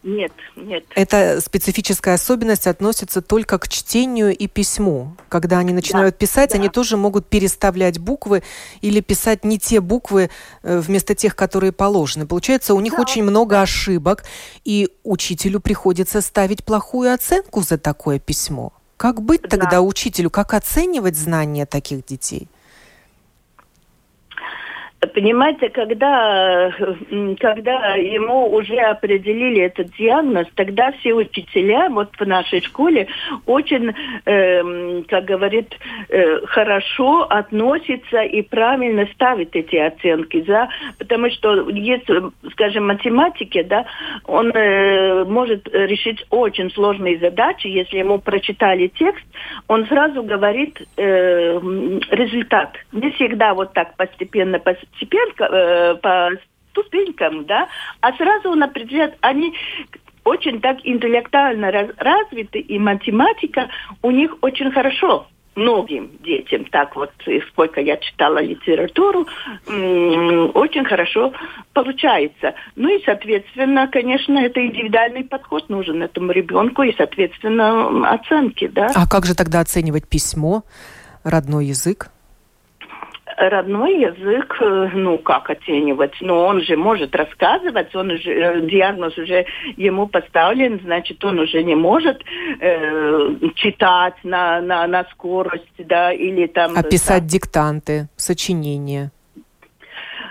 Нет, 0.03 0.33
нет. 0.57 0.85
Эта 0.97 1.41
специфическая 1.41 2.15
особенность 2.15 2.67
относится 2.67 3.23
только 3.23 3.59
к 3.59 3.69
чтению 3.69 4.37
и 4.37 4.49
письму. 4.49 5.17
Когда 5.29 5.59
они 5.59 5.73
начинают 5.73 6.17
да, 6.17 6.19
писать, 6.19 6.51
да. 6.51 6.59
они 6.59 6.69
тоже 6.69 6.97
могут 6.97 7.29
переставлять 7.29 7.99
буквы 7.99 8.43
или 8.81 9.01
писать 9.01 9.45
не 9.45 9.61
те 9.61 9.81
буквы 9.81 10.31
э, 10.63 10.79
вместо 10.81 11.15
тех, 11.15 11.37
которые 11.37 11.71
положены. 11.71 12.27
Получается, 12.27 12.75
у 12.75 12.81
них 12.81 12.95
да, 12.95 13.03
очень 13.03 13.23
много 13.23 13.57
да. 13.57 13.63
ошибок, 13.63 14.25
и 14.65 14.89
учителю 15.05 15.61
приходится 15.61 16.21
ставить 16.21 16.65
плохую 16.65 17.15
оценку 17.15 17.63
за 17.63 17.79
такое 17.79 18.19
письмо. 18.19 18.73
Как 18.97 19.23
быть 19.23 19.43
тогда 19.43 19.71
да. 19.71 19.83
учителю? 19.83 20.31
Как 20.31 20.53
оценивать 20.53 21.17
знания 21.17 21.65
таких 21.65 22.05
детей? 22.05 22.49
Понимаете, 25.09 25.69
когда, 25.69 26.71
когда 27.41 27.95
ему 27.97 28.47
уже 28.55 28.77
определили 28.77 29.63
этот 29.63 29.89
диагноз, 29.97 30.47
тогда 30.55 30.93
все 30.93 31.13
учителя 31.13 31.89
вот 31.91 32.11
в 32.17 32.25
нашей 32.25 32.61
школе 32.61 33.09
очень, 33.47 33.93
э, 34.25 35.03
как 35.09 35.25
говорит, 35.25 35.77
э, 36.09 36.47
хорошо 36.47 37.23
относятся 37.29 38.23
и 38.23 38.43
правильно 38.43 39.09
ставят 39.15 39.57
эти 39.57 39.75
оценки, 39.75 40.41
да, 40.43 40.69
потому 40.99 41.31
что 41.31 41.69
есть, 41.71 42.07
скажем, 42.53 42.87
математики, 42.87 43.63
да, 43.65 43.85
он 44.25 44.53
э, 44.53 45.25
может 45.25 45.69
решить 45.73 46.25
очень 46.31 46.71
сложные 46.71 47.19
задачи, 47.19 47.67
если 47.67 47.99
ему 47.99 48.19
прочитали 48.19 48.87
текст, 48.87 49.25
он 49.67 49.85
сразу 49.87 50.23
говорит 50.23 50.81
э, 50.97 51.59
результат. 52.11 52.77
Не 52.93 53.11
всегда 53.11 53.55
вот 53.55 53.73
так 53.73 53.97
постепенно, 53.97 54.61
постепенно 54.61 54.92
теперь 54.99 55.35
э, 55.39 55.95
по 55.97 56.31
ступенькам, 56.71 57.45
да, 57.45 57.69
а 58.01 58.13
сразу 58.15 58.51
он 58.51 58.63
определяет, 58.63 59.17
они 59.21 59.55
очень 60.25 60.61
так 60.61 60.79
интеллектуально 60.85 61.71
раз, 61.71 61.91
развиты, 61.99 62.61
и 62.61 62.79
математика 62.79 63.69
у 64.03 64.11
них 64.11 64.37
очень 64.41 64.71
хорошо 64.71 65.27
многим 65.55 66.11
детям, 66.25 66.65
так 66.67 66.97
вот, 66.97 67.13
сколько 67.51 67.81
я 67.81 67.97
читала 67.99 68.39
литературу, 68.39 69.27
очень 69.67 70.85
хорошо 70.85 71.33
получается. 71.75 72.55
Ну 72.75 72.89
и, 72.89 73.03
соответственно, 73.05 73.89
конечно, 73.89 74.39
это 74.39 74.65
индивидуальный 74.65 75.25
подход 75.25 75.69
нужен 75.69 76.03
этому 76.03 76.33
ребенку 76.33 76.83
и, 76.83 76.95
соответственно, 76.97 78.11
оценки, 78.11 78.67
да. 78.69 78.91
А 78.95 79.07
как 79.07 79.27
же 79.27 79.35
тогда 79.35 79.61
оценивать 79.61 80.09
письмо, 80.09 80.63
родной 81.23 81.67
язык? 81.67 82.12
Родной 83.37 84.01
язык, 84.01 84.57
э, 84.61 84.91
ну, 84.95 85.19
как 85.19 85.51
оценивать? 85.51 86.15
Ну, 86.21 86.39
он 86.39 86.63
же 86.63 86.77
может 86.77 87.15
рассказывать, 87.15 87.95
он 87.95 88.11
же, 88.19 88.31
э, 88.31 88.61
диагноз 88.63 89.17
уже 89.19 89.47
ему 89.77 90.07
поставлен, 90.07 90.81
значит, 90.83 91.25
он 91.25 91.39
уже 91.39 91.63
не 91.63 91.75
может 91.75 92.23
э, 92.61 93.35
читать 93.55 94.15
на, 94.23 94.61
на, 94.61 94.87
на 94.87 95.05
скорость, 95.13 95.65
да, 95.79 96.13
или 96.13 96.47
там... 96.47 96.77
Описать 96.77 97.25
да. 97.25 97.29
диктанты, 97.29 98.09
сочинения. 98.17 99.11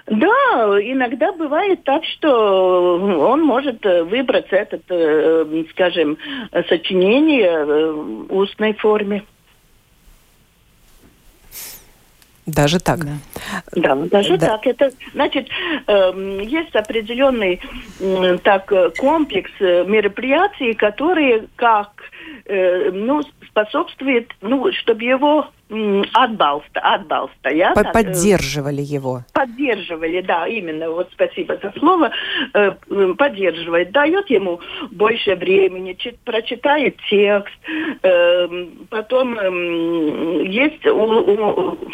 Да, 0.08 0.78
иногда 0.82 1.32
бывает 1.32 1.84
так, 1.84 2.04
что 2.04 2.98
он 3.00 3.44
может 3.44 3.86
выбрать 3.86 4.48
этот, 4.50 4.82
скажем, 5.72 6.18
сочинение 6.68 7.64
в 7.64 8.34
устной 8.36 8.74
форме. 8.74 9.24
Даже 12.46 12.80
так? 12.80 13.00
Да, 13.06 13.16
да 13.76 13.96
даже 13.96 14.38
да. 14.38 14.48
так. 14.48 14.68
Это 14.68 14.92
значит, 15.14 15.48
э, 15.88 16.40
есть 16.44 16.76
определенный 16.76 17.62
э, 18.00 18.38
так 18.44 18.72
комплекс 18.98 19.52
мероприятий, 19.60 20.74
которые 20.74 21.48
как, 21.56 21.92
э, 22.46 22.90
ну, 22.92 23.22
способствует, 23.48 24.32
ну, 24.42 24.72
чтобы 24.72 25.04
его 25.04 25.50
отбалста, 26.14 26.80
отбалста, 26.82 27.50
я 27.50 27.74
так, 27.74 27.94
поддерживали 27.94 28.82
его. 28.82 29.24
Поддерживали, 29.34 30.22
да, 30.22 30.48
именно, 30.48 30.90
вот 30.90 31.10
спасибо 31.14 31.58
за 31.62 31.72
слово, 31.80 32.12
э, 32.54 32.72
поддерживает, 33.18 33.92
дает 33.92 34.30
ему 34.30 34.60
больше 34.92 35.36
времени, 35.36 35.94
чит, 35.94 36.20
прочитает 36.26 36.98
текст, 37.10 37.54
э, 38.04 38.48
потом 38.90 39.40
э, 39.40 40.46
есть, 40.48 40.82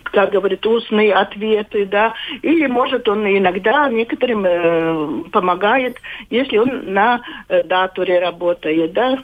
как 0.03 0.31
говорит, 0.31 0.65
устные 0.65 1.13
ответы, 1.13 1.85
да, 1.85 2.13
или 2.41 2.65
может 2.65 3.07
он 3.07 3.25
иногда 3.27 3.89
некоторым 3.89 4.45
э, 4.45 5.23
помогает, 5.31 5.97
если 6.31 6.57
он 6.57 6.93
на 6.93 7.21
э, 7.47 7.63
датуре 7.63 8.19
работает, 8.19 8.93
да, 8.93 9.19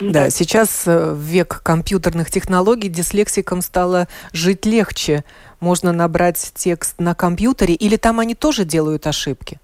да, 0.00 0.30
сейчас 0.30 0.86
э, 0.86 1.12
в 1.12 1.18
век 1.18 1.60
компьютерных 1.62 2.30
технологий 2.30 2.88
дислексикам 2.88 3.60
стало 3.80 4.06
жить 4.34 4.66
легче. 4.66 5.24
Можно 5.60 5.92
набрать 5.92 6.52
текст 6.54 7.00
на 7.00 7.14
компьютере, 7.14 7.74
или 7.74 7.96
там 7.96 8.20
они 8.20 8.34
тоже 8.34 8.64
делают 8.64 9.06
ошибки? 9.06 9.58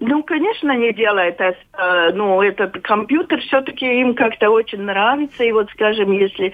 Ну, 0.00 0.22
конечно, 0.22 0.74
не 0.76 0.92
делает. 0.94 1.38
А, 1.40 1.52
э, 1.52 2.12
ну, 2.14 2.40
этот 2.42 2.80
компьютер 2.82 3.40
все-таки 3.42 4.00
им 4.00 4.14
как-то 4.14 4.50
очень 4.50 4.80
нравится. 4.80 5.44
И 5.44 5.52
вот, 5.52 5.70
скажем, 5.70 6.10
если 6.12 6.52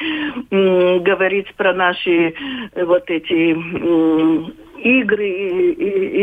м, 0.50 1.02
говорить 1.02 1.54
про 1.54 1.72
наши 1.72 2.34
э, 2.74 2.84
вот 2.84 3.08
эти 3.08 3.52
м, 3.52 4.52
игры, 4.78 5.74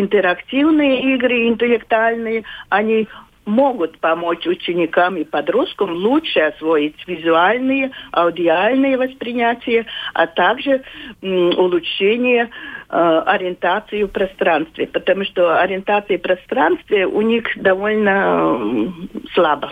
интерактивные 0.01 1.15
игры, 1.15 1.47
интеллектуальные, 1.47 2.43
они 2.69 3.07
могут 3.45 3.99
помочь 3.99 4.45
ученикам 4.47 5.17
и 5.17 5.23
подросткам 5.23 5.91
лучше 5.91 6.39
освоить 6.39 6.95
визуальные, 7.07 7.91
аудиальные 8.11 8.97
восприятия, 8.97 9.85
а 10.13 10.27
также 10.27 10.83
улучшение 11.21 12.49
э, 12.89 13.23
ориентации 13.25 14.03
в 14.03 14.09
пространстве, 14.09 14.87
потому 14.87 15.25
что 15.25 15.59
ориентация 15.59 16.17
в 16.17 16.21
пространстве 16.21 17.05
у 17.05 17.21
них 17.21 17.45
довольно 17.57 18.57
э, 18.59 19.27
слабо. 19.33 19.71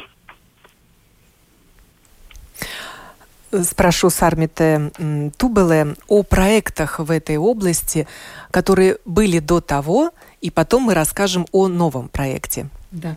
Спрошу 3.62 4.10
Сармите 4.10 4.92
Тубеле 5.38 5.96
о 6.08 6.24
проектах 6.24 6.98
в 6.98 7.12
этой 7.12 7.38
области, 7.38 8.08
которые 8.50 8.98
были 9.06 9.38
до 9.38 9.62
того, 9.62 10.12
и 10.42 10.50
потом 10.50 10.84
мы 10.84 10.96
расскажем 10.96 11.46
о 11.52 11.68
новом 11.68 12.10
проекте. 12.10 12.68
Да. 12.92 13.16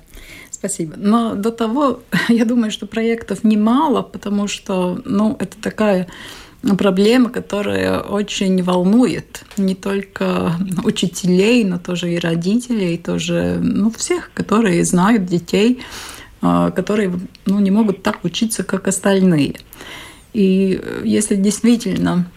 Спасибо. 0.66 0.94
Но 0.96 1.35
до 1.37 1.52
того, 1.52 2.00
я 2.28 2.44
думаю, 2.44 2.70
что 2.70 2.87
проектов 2.87 3.44
немало, 3.44 4.02
потому 4.02 4.49
что 4.49 5.00
ну, 5.04 5.37
это 5.38 5.56
такая 5.62 6.08
проблема, 6.76 7.30
которая 7.30 8.00
очень 8.00 8.61
волнует 8.64 9.44
не 9.56 9.76
только 9.76 10.54
учителей, 10.82 11.64
но 11.64 11.78
тоже 11.78 12.14
и 12.14 12.18
родителей, 12.18 12.99
тоже 12.99 13.58
ну, 13.62 13.90
всех, 13.90 14.32
которые 14.35 14.85
знают 14.85 15.26
детей, 15.26 15.82
а, 16.42 16.73
которые 16.73 17.12
ну, 17.44 17.61
не 17.61 17.70
могут 17.70 18.02
так 18.02 18.25
учиться, 18.25 18.64
как 18.64 18.88
остальные. 18.88 19.61
И 20.32 20.80
если 21.04 21.37
действительно 21.37 22.28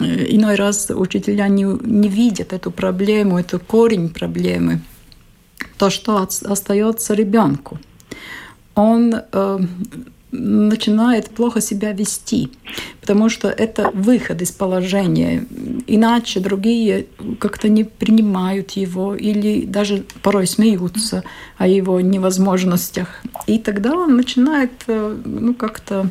э, 0.00 0.26
иной 0.34 0.56
раз 0.56 0.90
учителя 0.90 1.46
не, 1.46 1.62
не 1.62 2.08
видят 2.08 2.52
эту 2.52 2.72
проблему, 2.72 3.38
это 3.38 3.60
корень 3.60 4.08
проблемы– 4.08 4.80
то, 5.78 5.90
что 5.90 6.26
остается 6.44 7.14
ребенку. 7.14 7.78
Он 8.74 9.14
э, 9.14 9.58
начинает 10.30 11.30
плохо 11.30 11.60
себя 11.60 11.92
вести, 11.92 12.50
потому 13.00 13.28
что 13.28 13.48
это 13.48 13.90
выход 13.94 14.42
из 14.42 14.50
положения. 14.50 15.46
Иначе 15.86 16.40
другие 16.40 17.06
как-то 17.38 17.68
не 17.68 17.84
принимают 17.84 18.72
его 18.72 19.14
или 19.14 19.64
даже 19.64 20.04
порой 20.22 20.46
смеются 20.46 21.24
о 21.56 21.66
его 21.66 22.00
невозможностях. 22.00 23.22
И 23.46 23.58
тогда 23.58 23.94
он 23.94 24.16
начинает 24.16 24.72
э, 24.86 25.16
ну, 25.24 25.54
как-то 25.54 26.10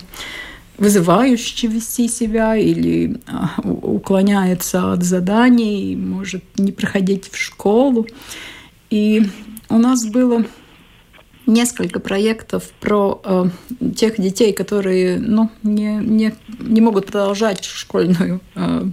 вызывающе 0.78 1.68
вести 1.68 2.08
себя 2.08 2.56
или 2.56 3.18
э, 3.28 3.70
уклоняется 3.70 4.94
от 4.94 5.04
заданий, 5.04 5.96
может 5.96 6.44
не 6.58 6.72
проходить 6.72 7.30
в 7.32 7.38
школу. 7.38 8.08
И 8.90 9.24
у 9.70 9.78
нас 9.78 10.06
было 10.06 10.46
несколько 11.46 12.00
проектов 12.00 12.72
про 12.82 13.22
э, 13.24 13.46
тех 13.96 14.20
детей, 14.20 14.54
которые 14.54 15.18
ну, 15.18 15.50
не, 15.64 15.96
не, 15.96 16.36
не 16.60 16.82
могут 16.82 17.08
продолжать 17.08 17.64
школьную. 17.64 18.42
Э, 18.56 18.84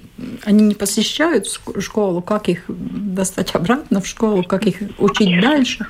они 0.45 0.65
не 0.65 0.75
посещают 0.75 1.49
школу, 1.81 2.23
как 2.23 2.49
их 2.49 2.65
достать 2.69 3.55
обратно 3.55 4.01
в 4.01 4.07
школу, 4.07 4.45
как 4.45 4.67
их 4.67 4.77
учить 4.99 5.41
дальше. 5.41 5.87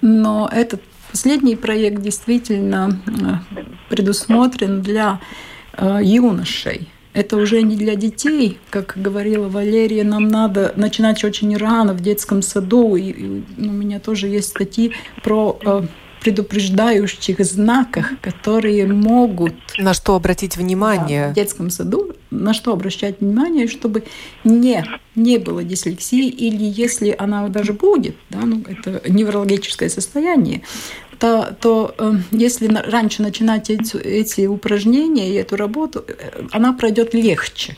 Но 0.00 0.48
этот 0.50 0.82
последний 1.10 1.56
проект 1.56 2.00
действительно 2.00 2.98
э, 3.06 3.56
предусмотрен 3.90 4.80
для 4.80 5.20
э, 5.74 6.00
юношей 6.02 6.88
это 7.12 7.36
уже 7.36 7.62
не 7.62 7.76
для 7.76 7.94
детей, 7.94 8.58
как 8.70 8.94
говорила 8.96 9.48
Валерия, 9.48 10.04
нам 10.04 10.28
надо 10.28 10.72
начинать 10.76 11.22
очень 11.24 11.56
рано 11.56 11.92
в 11.92 12.00
детском 12.00 12.42
саду. 12.42 12.96
И, 12.96 13.10
и 13.10 13.42
у 13.58 13.72
меня 13.72 14.00
тоже 14.00 14.28
есть 14.28 14.48
статьи 14.48 14.92
про 15.22 15.58
э, 15.64 15.82
предупреждающих 16.22 17.44
знаках, 17.44 18.12
которые 18.20 18.86
могут... 18.86 19.54
На 19.76 19.92
что 19.92 20.14
обратить 20.14 20.56
внимание? 20.56 21.26
Да, 21.26 21.32
в 21.32 21.34
детском 21.34 21.70
саду, 21.70 22.12
на 22.30 22.54
что 22.54 22.72
обращать 22.72 23.20
внимание, 23.20 23.66
чтобы 23.66 24.04
не, 24.44 24.84
не 25.14 25.38
было 25.38 25.64
дислексии, 25.64 26.28
или 26.28 26.64
если 26.64 27.14
она 27.18 27.48
даже 27.48 27.72
будет, 27.72 28.16
да, 28.30 28.40
ну, 28.40 28.62
это 28.66 29.02
неврологическое 29.08 29.88
состояние, 29.88 30.62
то, 31.18 31.56
то 31.60 31.94
э, 31.98 32.12
если 32.32 32.66
на, 32.66 32.82
раньше 32.82 33.22
начинать 33.22 33.70
эти, 33.70 33.96
эти 33.96 34.46
упражнения 34.46 35.30
и 35.30 35.34
эту 35.34 35.56
работу, 35.56 36.04
э, 36.06 36.46
она 36.52 36.72
пройдет 36.72 37.14
легче. 37.14 37.76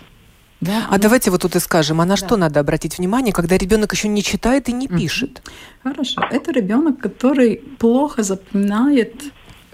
Да, 0.60 0.84
а 0.86 0.88
она... 0.88 0.98
давайте 0.98 1.30
вот 1.30 1.42
тут 1.42 1.56
и 1.56 1.60
скажем, 1.60 2.00
а 2.00 2.04
на 2.04 2.16
да. 2.16 2.16
что 2.16 2.36
надо 2.36 2.60
обратить 2.60 2.98
внимание, 2.98 3.32
когда 3.32 3.58
ребенок 3.58 3.92
еще 3.92 4.08
не 4.08 4.22
читает 4.22 4.68
и 4.68 4.72
не 4.72 4.88
пишет? 4.88 5.42
Хорошо. 5.82 6.22
Это 6.30 6.52
ребенок, 6.52 6.98
который 7.00 7.56
плохо 7.78 8.22
запоминает 8.22 9.14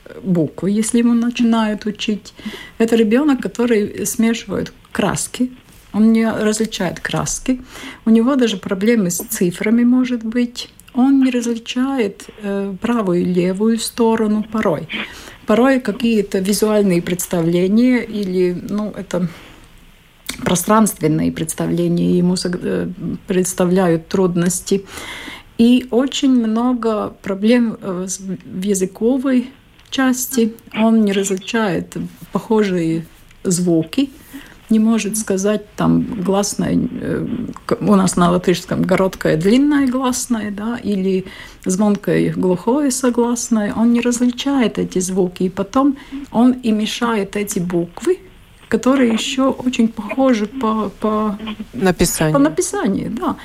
э, 0.04 0.20
буквы, 0.22 0.70
если 0.70 0.98
ему 0.98 1.14
начинают 1.14 1.86
учить. 1.86 2.34
Это 2.78 2.96
ребенок, 2.96 3.40
который 3.40 4.04
смешивает 4.06 4.72
краски, 4.90 5.52
он 5.92 6.12
не 6.12 6.30
различает 6.30 7.00
краски. 7.00 7.60
У 8.04 8.10
него 8.10 8.36
даже 8.36 8.56
проблемы 8.56 9.10
с 9.10 9.18
цифрами 9.18 9.84
может 9.84 10.24
быть 10.24 10.70
он 10.94 11.22
не 11.22 11.30
различает 11.30 12.26
э, 12.42 12.74
правую 12.80 13.20
и 13.20 13.24
левую 13.24 13.78
сторону 13.78 14.44
порой. 14.50 14.88
Порой 15.46 15.80
какие-то 15.80 16.38
визуальные 16.38 17.02
представления 17.02 18.04
или, 18.04 18.56
ну, 18.68 18.92
это 18.96 19.28
пространственные 20.44 21.32
представления 21.32 22.18
ему 22.18 22.34
э, 22.44 22.88
представляют 23.26 24.08
трудности. 24.08 24.84
И 25.58 25.86
очень 25.90 26.32
много 26.32 27.14
проблем 27.22 27.76
э, 27.80 28.06
в 28.44 28.62
языковой 28.62 29.50
части. 29.90 30.54
Он 30.74 31.04
не 31.04 31.12
различает 31.12 31.96
похожие 32.32 33.06
звуки, 33.42 34.10
не 34.70 34.78
может 34.78 35.16
сказать 35.16 35.62
там 35.76 36.22
гласное, 36.22 36.78
э, 37.00 37.26
у 37.80 37.94
нас 37.94 38.16
на 38.16 38.30
латышском 38.30 38.82
городкое 38.82 39.36
длинное 39.36 39.86
гласное, 39.86 40.50
да, 40.50 40.78
или 40.82 41.24
звонкое 41.64 42.32
глухое 42.32 42.90
согласное, 42.90 43.74
он 43.74 43.92
не 43.92 44.00
различает 44.00 44.78
эти 44.78 45.00
звуки, 45.00 45.44
и 45.44 45.48
потом 45.48 45.96
он 46.30 46.52
и 46.52 46.72
мешает 46.72 47.36
эти 47.36 47.58
буквы, 47.58 48.18
которые 48.68 49.12
еще 49.12 49.48
очень 49.48 49.88
похожи 49.88 50.46
по, 50.46 50.90
по 51.00 51.36
написанию. 51.72 52.32
По 52.32 52.38
написанию, 52.38 53.10
да. 53.10 53.36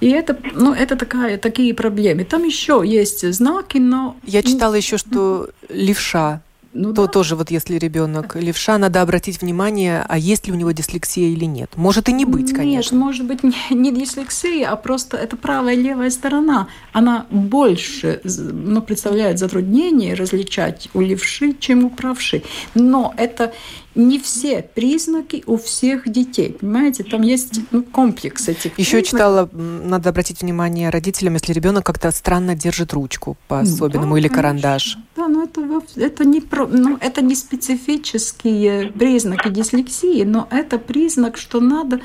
И 0.00 0.08
это, 0.08 0.38
ну, 0.54 0.72
это 0.72 0.96
такая, 0.96 1.36
такие 1.36 1.74
проблемы. 1.74 2.24
Там 2.24 2.44
еще 2.44 2.82
есть 2.84 3.30
знаки, 3.32 3.76
но... 3.78 4.16
Я 4.24 4.42
читала 4.42 4.74
еще, 4.74 4.96
что 4.96 5.50
левша 5.68 6.40
ну, 6.72 6.94
то 6.94 7.06
да. 7.06 7.12
тоже 7.12 7.34
вот 7.34 7.50
если 7.50 7.76
ребенок 7.76 8.36
левша, 8.36 8.78
надо 8.78 9.02
обратить 9.02 9.40
внимание, 9.40 10.04
а 10.08 10.16
есть 10.16 10.46
ли 10.46 10.52
у 10.52 10.56
него 10.56 10.70
дислексия 10.70 11.28
или 11.28 11.44
нет. 11.44 11.72
Может 11.76 12.08
и 12.08 12.12
не 12.12 12.24
быть, 12.24 12.52
конечно. 12.52 12.94
Нет, 12.94 13.04
может 13.04 13.26
быть 13.26 13.40
не 13.70 13.92
дислексия, 13.92 14.70
а 14.70 14.76
просто 14.76 15.16
это 15.16 15.36
правая 15.36 15.74
и 15.74 15.82
левая 15.82 16.10
сторона. 16.10 16.68
Она 16.92 17.26
больше 17.30 18.20
ну, 18.24 18.82
представляет 18.82 19.38
затруднение 19.38 20.14
различать 20.14 20.88
у 20.94 21.00
левши, 21.00 21.54
чем 21.58 21.84
у 21.84 21.90
правши. 21.90 22.42
Но 22.74 23.14
это 23.16 23.52
не 23.94 24.18
все 24.20 24.62
признаки 24.62 25.42
у 25.46 25.56
всех 25.56 26.08
детей. 26.08 26.56
Понимаете, 26.60 27.02
там 27.02 27.22
есть 27.22 27.60
ну, 27.72 27.82
комплекс 27.82 28.48
этих 28.48 28.78
Еще 28.78 28.98
признаков. 28.98 29.08
читала, 29.08 29.50
надо 29.52 30.10
обратить 30.10 30.42
внимание 30.42 30.90
родителям, 30.90 31.34
если 31.34 31.52
ребенок 31.52 31.84
как-то 31.84 32.10
странно 32.12 32.54
держит 32.54 32.92
ручку 32.92 33.36
по-особенному 33.48 34.14
да, 34.14 34.20
или 34.20 34.28
конечно. 34.28 34.42
карандаш. 34.42 34.98
Да, 35.16 35.28
но 35.28 35.42
это, 35.42 35.82
это, 35.96 36.24
не, 36.24 36.40
про, 36.40 36.66
ну, 36.66 36.98
это 37.00 37.20
не 37.22 37.34
специфические 37.34 38.92
признаки 38.92 39.48
дислексии, 39.48 40.22
но 40.22 40.46
это 40.50 40.78
признак, 40.78 41.36
что 41.36 41.60
надо 41.60 42.00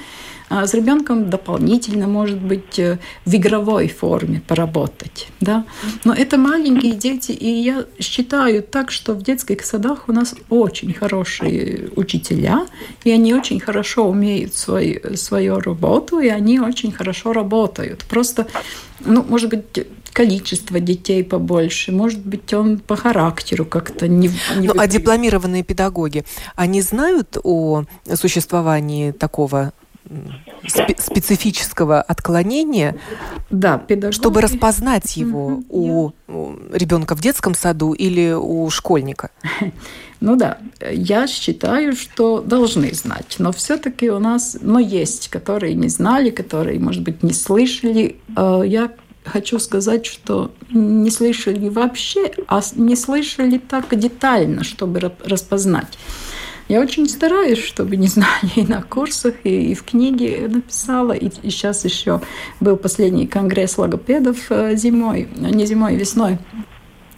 а 0.50 0.68
с 0.68 0.74
ребенком 0.74 1.30
дополнительно, 1.30 2.08
может 2.08 2.40
быть, 2.40 2.78
э, 2.78 3.00
в 3.26 3.36
игровой 3.36 3.88
форме 3.88 4.42
поработать. 4.48 5.28
Да? 5.42 5.66
Но 6.04 6.14
это 6.14 6.38
маленькие 6.38 6.94
дети, 6.94 7.32
и 7.32 7.50
я 7.50 7.86
считаю 8.00 8.62
так, 8.62 8.92
что 8.92 9.14
в 9.14 9.24
детских 9.24 9.66
садах 9.66 10.08
у 10.08 10.12
нас 10.12 10.36
очень 10.50 10.94
хорошие 10.94 11.90
учителя, 11.96 12.68
и 13.04 13.12
они 13.12 13.34
очень 13.34 13.60
хорошо 13.60 14.08
умеют 14.08 14.54
свой, 14.54 15.02
свою 15.16 15.60
работу, 15.60 16.20
и 16.20 16.28
они 16.28 16.60
очень 16.60 16.92
хорошо 16.92 17.34
работают. 17.34 18.06
Просто, 18.06 18.48
ну, 19.00 19.26
может 19.28 19.50
быть, 19.50 19.64
количество 20.14 20.80
детей 20.80 21.24
побольше, 21.24 21.92
может 21.92 22.20
быть, 22.20 22.54
он 22.54 22.80
по 22.80 22.96
характеру 22.96 23.66
как-то 23.66 24.08
не... 24.08 24.30
не 24.56 24.68
ну, 24.68 24.74
а 24.78 24.88
дипломированные 24.88 25.64
педагоги, 25.64 26.24
они 26.56 26.82
знают 26.82 27.38
о 27.44 27.84
существовании 28.14 29.12
такого 29.12 29.74
специфического 30.68 32.02
отклонения, 32.02 32.96
да, 33.50 33.78
педагоги. 33.78 34.16
чтобы 34.16 34.42
распознать 34.42 35.18
его 35.18 35.62
у, 35.70 36.12
у 36.28 36.56
ребенка 36.72 37.16
в 37.16 37.22
детском 37.22 37.56
саду 37.56 37.94
или 37.94 38.34
у 38.34 38.70
школьника? 38.70 39.30
Ну 40.22 40.38
да, 40.38 40.60
я 40.92 41.28
считаю, 41.28 41.94
что 41.94 42.40
должны 42.40 42.94
знать, 42.94 43.36
но 43.38 43.52
все-таки 43.52 44.10
у 44.10 44.18
нас, 44.18 44.58
но 44.62 44.80
есть, 44.80 45.28
которые 45.28 45.74
не 45.74 45.90
знали, 45.90 46.30
которые, 46.30 46.80
может 46.80 47.04
быть, 47.04 47.22
не 47.22 47.34
слышали. 47.34 48.16
Э, 48.36 48.62
я 48.66 48.92
хочу 49.26 49.60
сказать, 49.60 50.06
что 50.06 50.52
не 50.72 51.12
слышали 51.12 51.68
вообще, 51.68 52.32
а 52.48 52.62
не 52.76 52.96
слышали 52.96 53.58
так 53.58 53.98
детально, 54.00 54.64
чтобы 54.64 55.12
распознать. 55.26 55.98
Я 56.68 56.82
очень 56.82 57.08
стараюсь, 57.08 57.60
чтобы 57.60 57.96
не 57.96 58.08
знали 58.08 58.52
и 58.56 58.64
на 58.64 58.82
курсах, 58.82 59.36
и, 59.44 59.72
и 59.72 59.76
в 59.76 59.84
книге 59.84 60.48
написала. 60.48 61.12
И, 61.12 61.28
и 61.28 61.50
сейчас 61.50 61.86
еще 61.86 62.22
был 62.60 62.76
последний 62.76 63.28
конгресс 63.28 63.78
логопедов 63.78 64.38
э, 64.50 64.76
зимой, 64.76 65.30
не 65.36 65.66
зимой, 65.66 65.94
а 65.94 65.96
весной. 65.96 66.40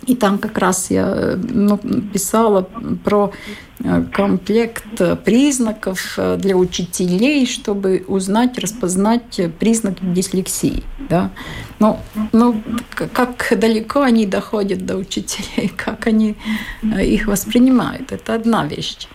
И 0.07 0.15
там 0.15 0.37
как 0.37 0.57
раз 0.57 0.89
я 0.89 1.37
ну, 1.37 1.77
писала 1.77 2.69
про 3.03 3.33
э, 3.79 4.03
комплект 4.13 4.85
признаков 5.25 6.13
э, 6.17 6.37
для 6.37 6.55
учителей, 6.55 7.45
чтобы 7.45 8.05
узнать, 8.07 8.57
распознать 8.57 9.39
признаки 9.59 10.03
дислексии. 10.03 10.83
Да? 11.09 11.31
Но, 11.79 11.99
ну, 12.31 12.61
как 12.95 13.53
далеко 13.57 14.01
они 14.01 14.25
доходят 14.25 14.85
до 14.85 14.95
учителей, 14.95 15.69
как 15.75 16.07
они 16.07 16.37
э, 16.83 17.05
их 17.05 17.27
воспринимают, 17.27 18.13
это 18.13 18.33
одна 18.33 18.65
вещь. 18.65 19.07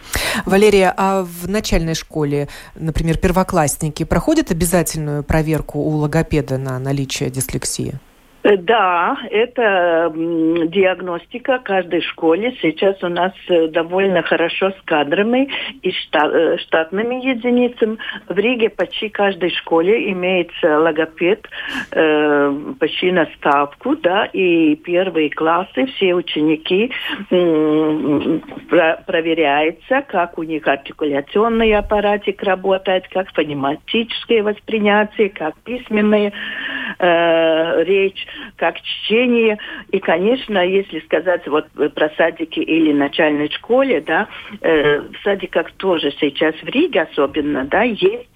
Валерия, 0.46 0.92
а 0.96 1.22
в 1.24 1.48
начальной 1.48 1.94
школе, 1.94 2.48
например, 2.74 3.18
первоклассники 3.18 4.04
проходят 4.04 4.50
обязательную 4.50 5.22
проверку 5.22 5.78
у 5.78 5.90
логопеда 5.96 6.58
на 6.58 6.78
наличие 6.78 7.30
дислексии? 7.30 7.98
Э, 8.42 8.56
да, 8.56 9.16
это 9.30 10.12
диагностика 10.14 11.58
каждой 11.58 12.02
школе. 12.02 12.56
Сейчас 12.60 13.02
у 13.02 13.08
нас 13.08 13.32
э, 13.48 13.68
довольно 13.68 14.22
хорошо 14.22 14.70
с 14.70 14.82
кадрами 14.84 15.48
и 15.82 15.90
э, 15.90 16.58
штатными 16.58 17.26
единицами. 17.26 17.98
В 18.28 18.38
Риге 18.38 18.70
почти 18.70 19.08
каждой 19.08 19.50
школе 19.50 20.10
имеется 20.12 20.78
логопед 20.78 21.48
почти 22.78 23.12
на 23.12 23.26
ставку, 23.36 23.96
да, 23.96 24.26
и 24.26 24.76
первые 24.76 25.30
классы, 25.30 25.86
все 25.94 26.14
ученики 26.14 26.90
э, 27.30 28.38
проверяется, 29.06 30.02
как 30.08 30.38
у 30.38 30.42
них 30.42 30.66
артикуляционный 30.66 31.74
аппаратик 31.74 32.42
работает, 32.42 33.06
как 33.08 33.32
фонематическое 33.32 34.42
воспринятие, 34.42 35.30
как 35.30 35.54
письменная 35.62 36.28
э, 36.28 36.81
речь 36.98 38.26
как 38.56 38.80
чтение. 38.80 39.58
И, 39.90 39.98
конечно, 39.98 40.58
если 40.58 41.00
сказать 41.00 41.46
вот 41.46 41.66
про 41.94 42.10
садики 42.16 42.60
или 42.60 42.92
начальной 42.92 43.50
школе, 43.50 44.00
да, 44.00 44.28
э, 44.60 45.00
в 45.00 45.16
садиках 45.22 45.72
тоже 45.72 46.12
сейчас 46.20 46.54
в 46.56 46.68
Риге 46.68 47.02
особенно, 47.02 47.64
да, 47.64 47.82
есть 47.82 48.31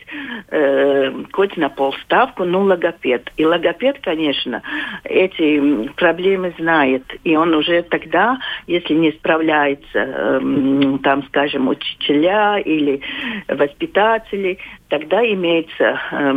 э, 0.48 1.12
хоть 1.32 1.56
на 1.56 1.68
полставку, 1.68 2.44
ну, 2.44 2.62
логопед. 2.62 3.30
И 3.36 3.44
логопед, 3.44 3.98
конечно, 4.02 4.62
эти 5.04 5.88
проблемы 5.96 6.54
знает. 6.58 7.04
И 7.24 7.36
он 7.36 7.54
уже 7.54 7.82
тогда, 7.82 8.38
если 8.66 8.94
не 8.94 9.12
справляется, 9.12 9.86
э, 9.94 10.98
там, 11.02 11.24
скажем, 11.28 11.68
учителя 11.68 12.58
или 12.58 13.00
воспитатели, 13.48 14.58
тогда 14.88 15.24
имеется 15.24 16.00
э, 16.10 16.32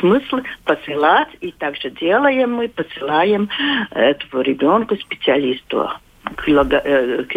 смысл 0.00 0.40
посылать, 0.64 1.28
и 1.40 1.52
также 1.52 1.90
делаем 1.90 2.52
мы, 2.52 2.68
посылаем 2.68 3.48
этого 3.90 4.42
ребенка 4.42 4.96
специалисту 4.96 5.90
к, 6.36 6.48
лого, 6.48 6.80
э, 6.84 7.24
к 7.24 7.34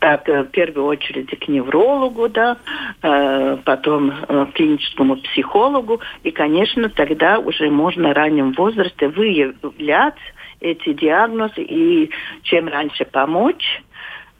так, 0.00 0.28
э, 0.28 0.42
в 0.42 0.46
первую 0.46 0.86
очередь 0.86 1.38
к 1.38 1.48
неврологу, 1.48 2.28
да, 2.28 2.56
э, 3.02 3.58
потом 3.64 4.10
э, 4.10 4.46
к 4.46 4.54
клиническому 4.54 5.16
психологу, 5.16 6.00
и, 6.24 6.30
конечно, 6.30 6.88
тогда 6.88 7.38
уже 7.38 7.70
можно 7.70 8.08
в 8.08 8.12
раннем 8.12 8.52
возрасте 8.52 9.08
выявлять 9.08 10.18
эти 10.60 10.92
диагнозы 10.92 11.62
и 11.62 12.10
чем 12.42 12.68
раньше 12.68 13.04
помочь 13.04 13.82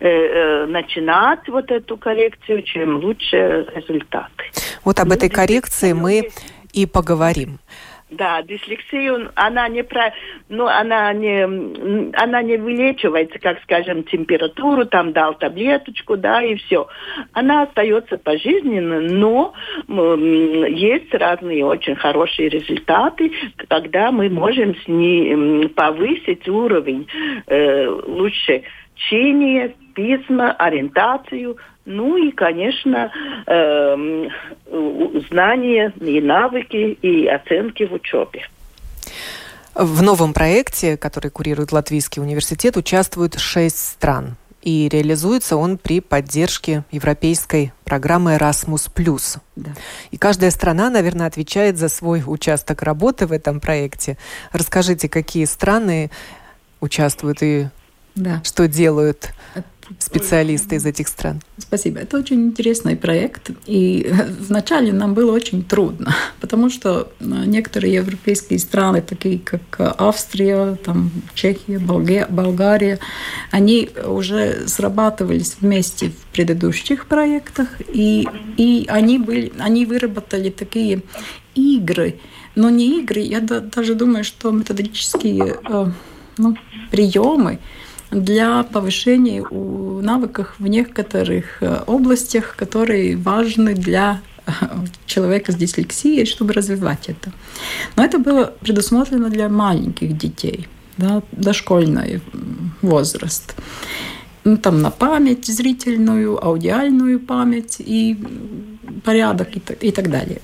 начинать 0.03 1.47
вот 1.49 1.71
эту 1.71 1.99
коррекцию, 1.99 2.63
чем 2.63 2.97
лучше 3.01 3.67
результаты. 3.75 4.45
Вот 4.83 4.99
об 4.99 5.13
этой 5.13 5.29
коррекции 5.29 5.93
мы 5.93 6.31
и 6.73 6.87
поговорим. 6.87 7.59
Да, 8.11 8.43
дислексию, 8.43 9.31
она 9.37 9.69
не 9.69 9.85
про, 9.85 10.13
ну, 10.49 10.67
она 10.67 11.13
не, 11.13 11.45
она 12.17 12.43
не 12.43 12.57
вылечивается, 12.57 13.39
как, 13.39 13.63
скажем, 13.63 14.03
температуру, 14.03 14.85
там 14.85 15.13
дал 15.13 15.35
таблеточку, 15.35 16.17
да, 16.17 16.43
и 16.43 16.57
все. 16.57 16.89
Она 17.33 17.63
остается 17.63 18.19
пожизненно, 18.19 19.01
но 19.01 19.55
есть 19.87 21.15
разные 21.15 21.65
очень 21.65 21.95
хорошие 21.95 22.49
результаты, 22.49 23.31
когда 23.69 24.11
мы 24.11 24.29
можем 24.29 24.75
с 24.75 24.89
ней 24.89 25.69
повысить 25.69 26.49
уровень 26.49 27.07
э, 27.47 27.87
лучше 27.87 28.63
чтения, 28.97 29.73
письма, 29.95 30.53
ориентацию, 30.53 31.57
ну 31.91 32.17
и, 32.17 32.31
конечно, 32.31 33.11
э, 33.47 34.29
знания 35.29 35.93
и 36.01 36.21
навыки 36.21 36.99
и 37.03 37.27
оценки 37.27 37.85
в 37.85 37.93
учебе. 37.93 38.47
В 39.75 40.03
новом 40.03 40.33
проекте, 40.33 40.97
который 40.97 41.31
курирует 41.31 41.73
Латвийский 41.73 42.23
университет, 42.23 42.77
участвуют 42.77 43.39
шесть 43.39 43.79
стран. 43.79 44.37
И 44.63 44.89
реализуется 44.93 45.57
он 45.57 45.79
при 45.79 46.01
поддержке 46.01 46.85
европейской 46.91 47.73
программы 47.85 48.37
Erasmus+. 48.37 49.41
Да. 49.57 49.71
И 50.11 50.19
каждая 50.19 50.51
страна, 50.51 50.91
наверное, 50.91 51.27
отвечает 51.27 51.79
за 51.79 51.89
свой 51.89 52.23
участок 52.27 52.83
работы 52.83 53.27
в 53.27 53.33
этом 53.33 53.59
проекте. 53.59 54.19
Расскажите, 54.53 55.09
какие 55.09 55.47
страны 55.47 56.11
участвуют 56.81 57.43
и 57.43 57.69
да. 58.15 58.43
что 58.45 58.69
делают 58.69 59.33
специалисты 59.99 60.77
из 60.77 60.87
этих 60.87 61.09
стран. 61.09 61.41
Спасибо. 61.59 62.01
Это 62.01 62.19
очень 62.19 62.47
интересный 62.47 62.97
проект. 62.97 63.51
И 63.67 64.11
вначале 64.41 64.93
нам 64.93 65.15
было 65.15 65.33
очень 65.33 65.63
трудно, 65.63 66.15
потому 66.41 66.71
что 66.71 67.13
э, 67.21 67.25
некоторые 67.47 67.95
европейские 67.95 68.59
страны, 68.59 69.03
такие 69.03 69.39
как 69.39 69.61
Австрия, 69.99 70.77
там, 70.77 71.11
Чехия, 71.35 71.79
Болгария, 71.79 72.99
они 73.51 73.91
уже 74.05 74.69
срабатывались 74.69 75.57
вместе 75.61 76.11
в 76.11 76.33
предыдущих 76.33 77.07
проектах, 77.07 77.69
и, 77.89 78.27
и 78.57 78.85
они, 78.89 79.19
были, 79.19 79.53
они 79.59 79.87
выработали 79.87 80.51
такие 80.51 81.03
игры, 81.55 82.21
но 82.55 82.71
не 82.71 83.01
игры, 83.01 83.21
я 83.21 83.41
даже 83.41 83.95
думаю, 83.95 84.25
что 84.25 84.51
методические 84.51 85.57
э, 85.69 85.87
ну, 86.37 86.57
приемы, 86.91 87.59
для 88.11 88.63
повышения 88.65 89.43
у 89.43 90.01
навыков 90.01 90.55
в 90.59 90.67
некоторых 90.67 91.63
э, 91.63 91.83
областях, 91.87 92.57
которые 92.57 93.17
важны 93.17 93.75
для 93.75 94.21
э, 94.47 94.51
человека 95.07 95.53
с 95.53 95.55
дислексией, 95.55 96.27
чтобы 96.27 96.53
развивать 96.53 97.09
это. 97.09 97.33
Но 97.97 98.05
это 98.05 98.19
было 98.19 98.53
предусмотрено 98.61 99.31
для 99.31 99.49
маленьких 99.49 100.17
детей, 100.17 100.67
да, 100.97 101.23
дошкольный 101.33 102.21
возраст. 102.83 103.55
ну, 104.45 104.57
там 104.57 104.83
на 104.83 104.91
память 104.91 105.47
зрительную, 105.47 106.45
аудиальную 106.45 107.21
память 107.21 107.77
и 107.79 108.19
порядок 109.05 109.57
и, 109.57 109.87
и 109.89 109.93
так 109.93 110.11
далее. 110.11 110.41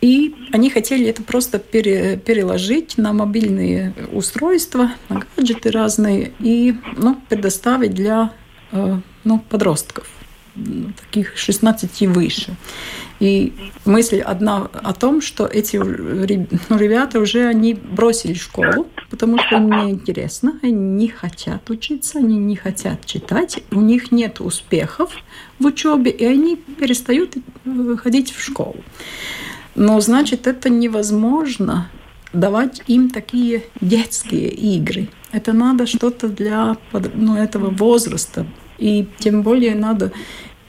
И 0.00 0.34
они 0.52 0.70
хотели 0.70 1.06
это 1.06 1.22
просто 1.22 1.58
пере, 1.58 2.16
переложить 2.16 2.98
на 2.98 3.12
мобильные 3.12 3.94
устройства, 4.12 4.92
на 5.08 5.22
гаджеты 5.36 5.70
разные 5.70 6.32
и 6.38 6.74
ну, 6.96 7.20
предоставить 7.28 7.94
для 7.94 8.32
э, 8.70 9.00
ну, 9.24 9.38
подростков, 9.40 10.08
таких 10.54 11.36
16 11.36 12.02
и 12.02 12.06
выше. 12.06 12.54
И 13.18 13.52
мысль 13.84 14.20
одна 14.20 14.68
о 14.72 14.94
том, 14.94 15.20
что 15.20 15.46
эти 15.46 15.76
ну, 15.76 16.78
ребята 16.78 17.18
уже 17.18 17.46
они 17.46 17.74
бросили 17.74 18.34
школу, 18.34 18.86
потому 19.10 19.38
что 19.38 19.56
им 19.56 19.68
неинтересно, 19.68 20.60
они 20.62 20.72
не 20.72 21.08
хотят 21.08 21.68
учиться, 21.70 22.18
они 22.20 22.36
не 22.38 22.54
хотят 22.54 23.04
читать, 23.04 23.64
у 23.72 23.80
них 23.80 24.12
нет 24.12 24.40
успехов 24.40 25.12
в 25.58 25.66
учебе, 25.66 26.12
и 26.12 26.24
они 26.24 26.54
перестают 26.54 27.34
ходить 28.00 28.30
в 28.30 28.40
школу. 28.40 28.76
Но 29.78 30.00
значит, 30.00 30.48
это 30.48 30.70
невозможно 30.70 31.88
давать 32.32 32.82
им 32.88 33.10
такие 33.10 33.62
детские 33.80 34.48
игры. 34.48 35.08
Это 35.30 35.52
надо 35.52 35.86
что-то 35.86 36.28
для 36.28 36.76
ну, 37.14 37.36
этого 37.36 37.70
возраста. 37.70 38.44
И 38.78 39.06
тем 39.20 39.42
более 39.42 39.76
надо 39.76 40.10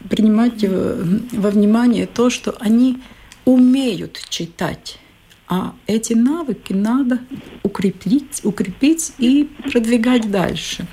принимать 0.09 0.63
во 0.63 1.49
внимание 1.49 2.05
то, 2.05 2.29
что 2.29 2.55
они 2.59 2.99
умеют 3.45 4.21
читать. 4.29 4.99
А 5.47 5.73
эти 5.87 6.13
навыки 6.13 6.73
надо 6.73 7.17
укрепить, 7.63 8.41
укрепить 8.43 9.13
и 9.17 9.49
продвигать 9.71 10.29
дальше. 10.29 10.85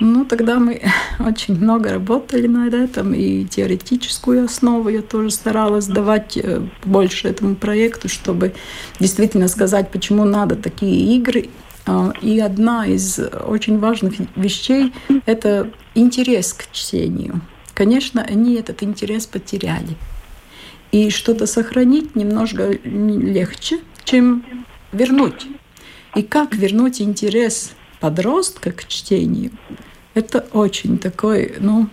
Ну, 0.00 0.24
тогда 0.24 0.58
мы 0.58 0.80
очень 1.18 1.56
много 1.56 1.90
работали 1.90 2.46
над 2.46 2.74
этим, 2.74 3.12
и 3.14 3.44
теоретическую 3.44 4.44
основу 4.44 4.88
я 4.88 5.02
тоже 5.02 5.30
старалась 5.30 5.86
давать 5.86 6.36
э, 6.36 6.62
больше 6.84 7.28
этому 7.28 7.56
проекту, 7.56 8.08
чтобы 8.08 8.54
действительно 9.00 9.48
сказать, 9.48 9.90
почему 9.90 10.24
надо 10.24 10.54
такие 10.54 11.16
игры. 11.16 11.48
А, 11.86 12.12
и 12.22 12.38
одна 12.38 12.86
из 12.86 13.18
очень 13.18 13.78
важных 13.78 14.14
вещей– 14.36 14.92
это 15.26 15.70
интерес 15.94 16.52
к 16.52 16.70
чтению. 16.70 17.40
Конечно, 17.74 18.22
они 18.22 18.54
этот 18.54 18.82
интерес 18.82 19.26
потеряли. 19.26 19.96
И 20.92 21.10
что-то 21.10 21.46
сохранить 21.46 22.14
немножко 22.16 22.70
легче, 22.84 23.80
чем 24.04 24.44
вернуть. 24.92 25.46
И 26.14 26.22
как 26.22 26.54
вернуть 26.54 27.00
интерес 27.00 27.72
подростка 28.00 28.72
к 28.72 28.86
чтению, 28.86 29.50
это 30.18 30.46
очень 30.52 30.98
такой 30.98 31.54
ну, 31.60 31.88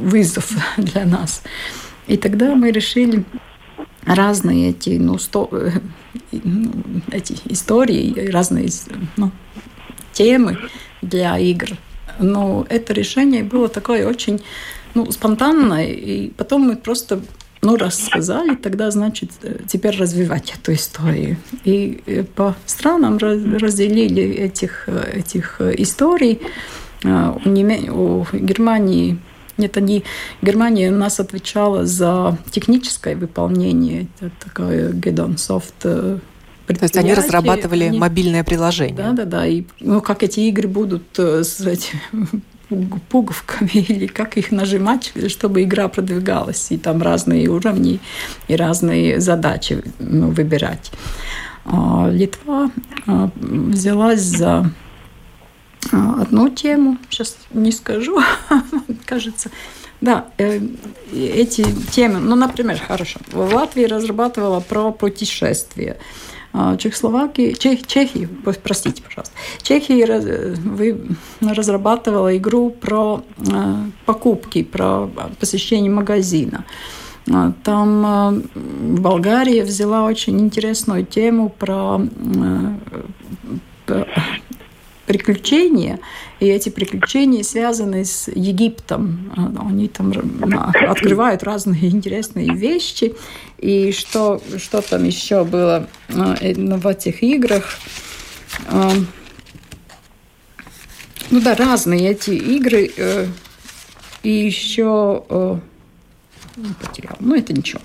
вызов 0.00 0.50
для 0.76 1.04
нас. 1.04 1.42
И 2.06 2.16
тогда 2.16 2.54
мы 2.54 2.70
решили 2.70 3.24
разные 4.06 4.70
эти, 4.70 4.90
ну, 4.98 5.18
сто, 5.18 5.50
ну, 6.32 6.72
эти 7.10 7.36
истории, 7.46 8.30
разные 8.30 8.68
ну, 9.16 9.30
темы 10.12 10.58
для 11.02 11.38
игр. 11.38 11.68
Но 12.18 12.66
это 12.68 12.92
решение 12.92 13.42
было 13.42 13.68
такое 13.68 14.08
очень 14.08 14.40
ну, 14.94 15.10
спонтанное, 15.10 15.86
и 15.86 16.30
потом 16.30 16.62
мы 16.62 16.76
просто 16.76 17.20
ну, 17.60 17.76
рассказали, 17.76 18.54
тогда, 18.54 18.90
значит, 18.90 19.30
теперь 19.66 19.96
развивать 19.96 20.54
эту 20.56 20.72
историю. 20.72 21.36
И 21.64 22.02
э, 22.06 22.22
по 22.22 22.54
странам 22.66 23.18
разделили 23.18 24.22
этих, 24.22 24.88
этих 24.88 25.60
историй. 25.60 26.40
А, 27.04 27.36
у, 27.44 27.48
Неме... 27.48 27.90
у 27.90 28.26
Германии 28.32 29.18
нет, 29.56 29.76
они, 29.76 30.04
Германия 30.40 30.88
у 30.90 30.94
нас 30.94 31.18
отвечала 31.18 31.84
за 31.84 32.38
техническое 32.50 33.16
выполнение. 33.16 34.06
Это 34.20 34.30
такое 34.38 34.92
Gedonsoft 34.92 35.74
э, 35.82 36.18
то 36.74 36.82
есть 36.82 36.96
они 36.96 37.14
разрабатывали 37.14 37.84
они... 37.84 37.98
мобильное 37.98 38.44
приложение. 38.44 38.96
Да, 38.96 39.12
да, 39.12 39.24
да. 39.24 39.46
И 39.46 39.64
ну, 39.80 40.00
как 40.00 40.22
эти 40.22 40.40
игры 40.40 40.68
будут 40.68 41.18
э, 41.18 41.42
с 41.42 41.60
этими 41.60 42.00
пуговками 43.08 43.70
или 43.72 44.06
как 44.06 44.36
их 44.36 44.50
нажимать, 44.50 45.12
чтобы 45.28 45.62
игра 45.62 45.88
продвигалась. 45.88 46.70
И 46.70 46.76
там 46.78 47.02
разные 47.02 47.48
уровни 47.48 48.00
и 48.48 48.56
разные 48.56 49.20
задачи 49.20 49.82
ну, 49.98 50.28
выбирать. 50.28 50.90
А 51.64 52.08
Литва 52.10 52.70
а, 53.06 53.30
взялась 53.36 54.20
за 54.20 54.70
одну 55.92 56.48
тему, 56.50 56.98
сейчас 57.10 57.36
не 57.52 57.72
скажу, 57.72 58.18
кажется. 59.06 59.50
Да, 60.00 60.26
э, 60.38 60.60
эти 61.12 61.64
темы, 61.90 62.20
ну, 62.20 62.36
например, 62.36 62.78
хорошо, 62.78 63.18
в 63.32 63.54
Латвии 63.54 63.84
разрабатывала 63.84 64.60
про 64.60 64.92
путешествия. 64.92 65.96
А, 66.52 66.76
Чехословакии, 66.76 67.52
Чех, 67.52 67.86
Чехии, 67.86 68.28
простите, 68.62 69.02
пожалуйста, 69.02 69.34
Чехии 69.62 70.04
вы, 70.68 71.00
разрабатывала 71.40 72.36
игру 72.36 72.70
про 72.70 73.22
э, 73.36 73.74
покупки, 74.06 74.62
про 74.62 75.10
посещение 75.40 75.90
магазина. 75.90 76.64
А, 77.30 77.52
там 77.64 78.44
Болгария 78.54 79.64
взяла 79.64 80.04
очень 80.04 80.40
интересную 80.40 81.04
тему 81.04 81.50
про 81.50 82.00
приключения, 85.08 85.98
и 86.38 86.46
эти 86.46 86.68
приключения 86.68 87.42
связаны 87.42 88.04
с 88.04 88.28
Египтом. 88.28 89.32
Они 89.58 89.88
там 89.88 90.12
открывают 90.88 91.42
разные 91.42 91.88
интересные 91.88 92.54
вещи. 92.54 93.14
И 93.56 93.90
что, 93.92 94.40
что 94.58 94.82
там 94.82 95.04
еще 95.04 95.42
было 95.44 95.88
э, 96.08 96.54
в 96.54 96.86
этих 96.86 97.22
играх? 97.22 97.78
А, 98.68 98.92
ну 101.30 101.40
да, 101.40 101.54
разные 101.56 102.10
эти 102.10 102.30
игры. 102.30 102.92
Э, 102.96 103.26
и 104.22 104.30
еще... 104.30 105.24
Э, 105.30 105.58
потерял. 106.80 107.16
Ну, 107.20 107.34
это 107.34 107.52
ничего. 107.52 107.80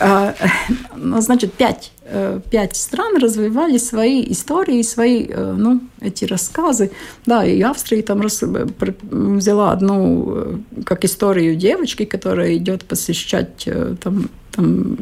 А, 0.00 0.34
ну, 0.96 1.20
значит, 1.20 1.54
пять, 1.54 1.92
э, 2.04 2.40
пять 2.50 2.76
стран 2.76 3.16
развивали 3.16 3.78
свои 3.78 4.24
истории, 4.32 4.82
свои, 4.82 5.26
э, 5.28 5.54
ну, 5.56 5.80
эти 6.00 6.24
рассказы. 6.24 6.90
Да, 7.26 7.44
и 7.44 7.60
Австрия 7.60 8.02
там 8.02 8.20
взяла 8.20 9.72
одну, 9.72 10.34
э, 10.36 10.58
как 10.84 11.04
историю 11.04 11.56
девочки, 11.56 12.04
которая 12.04 12.56
идет 12.56 12.84
посещать 12.84 13.68
там 14.00 14.30
там, 14.58 14.96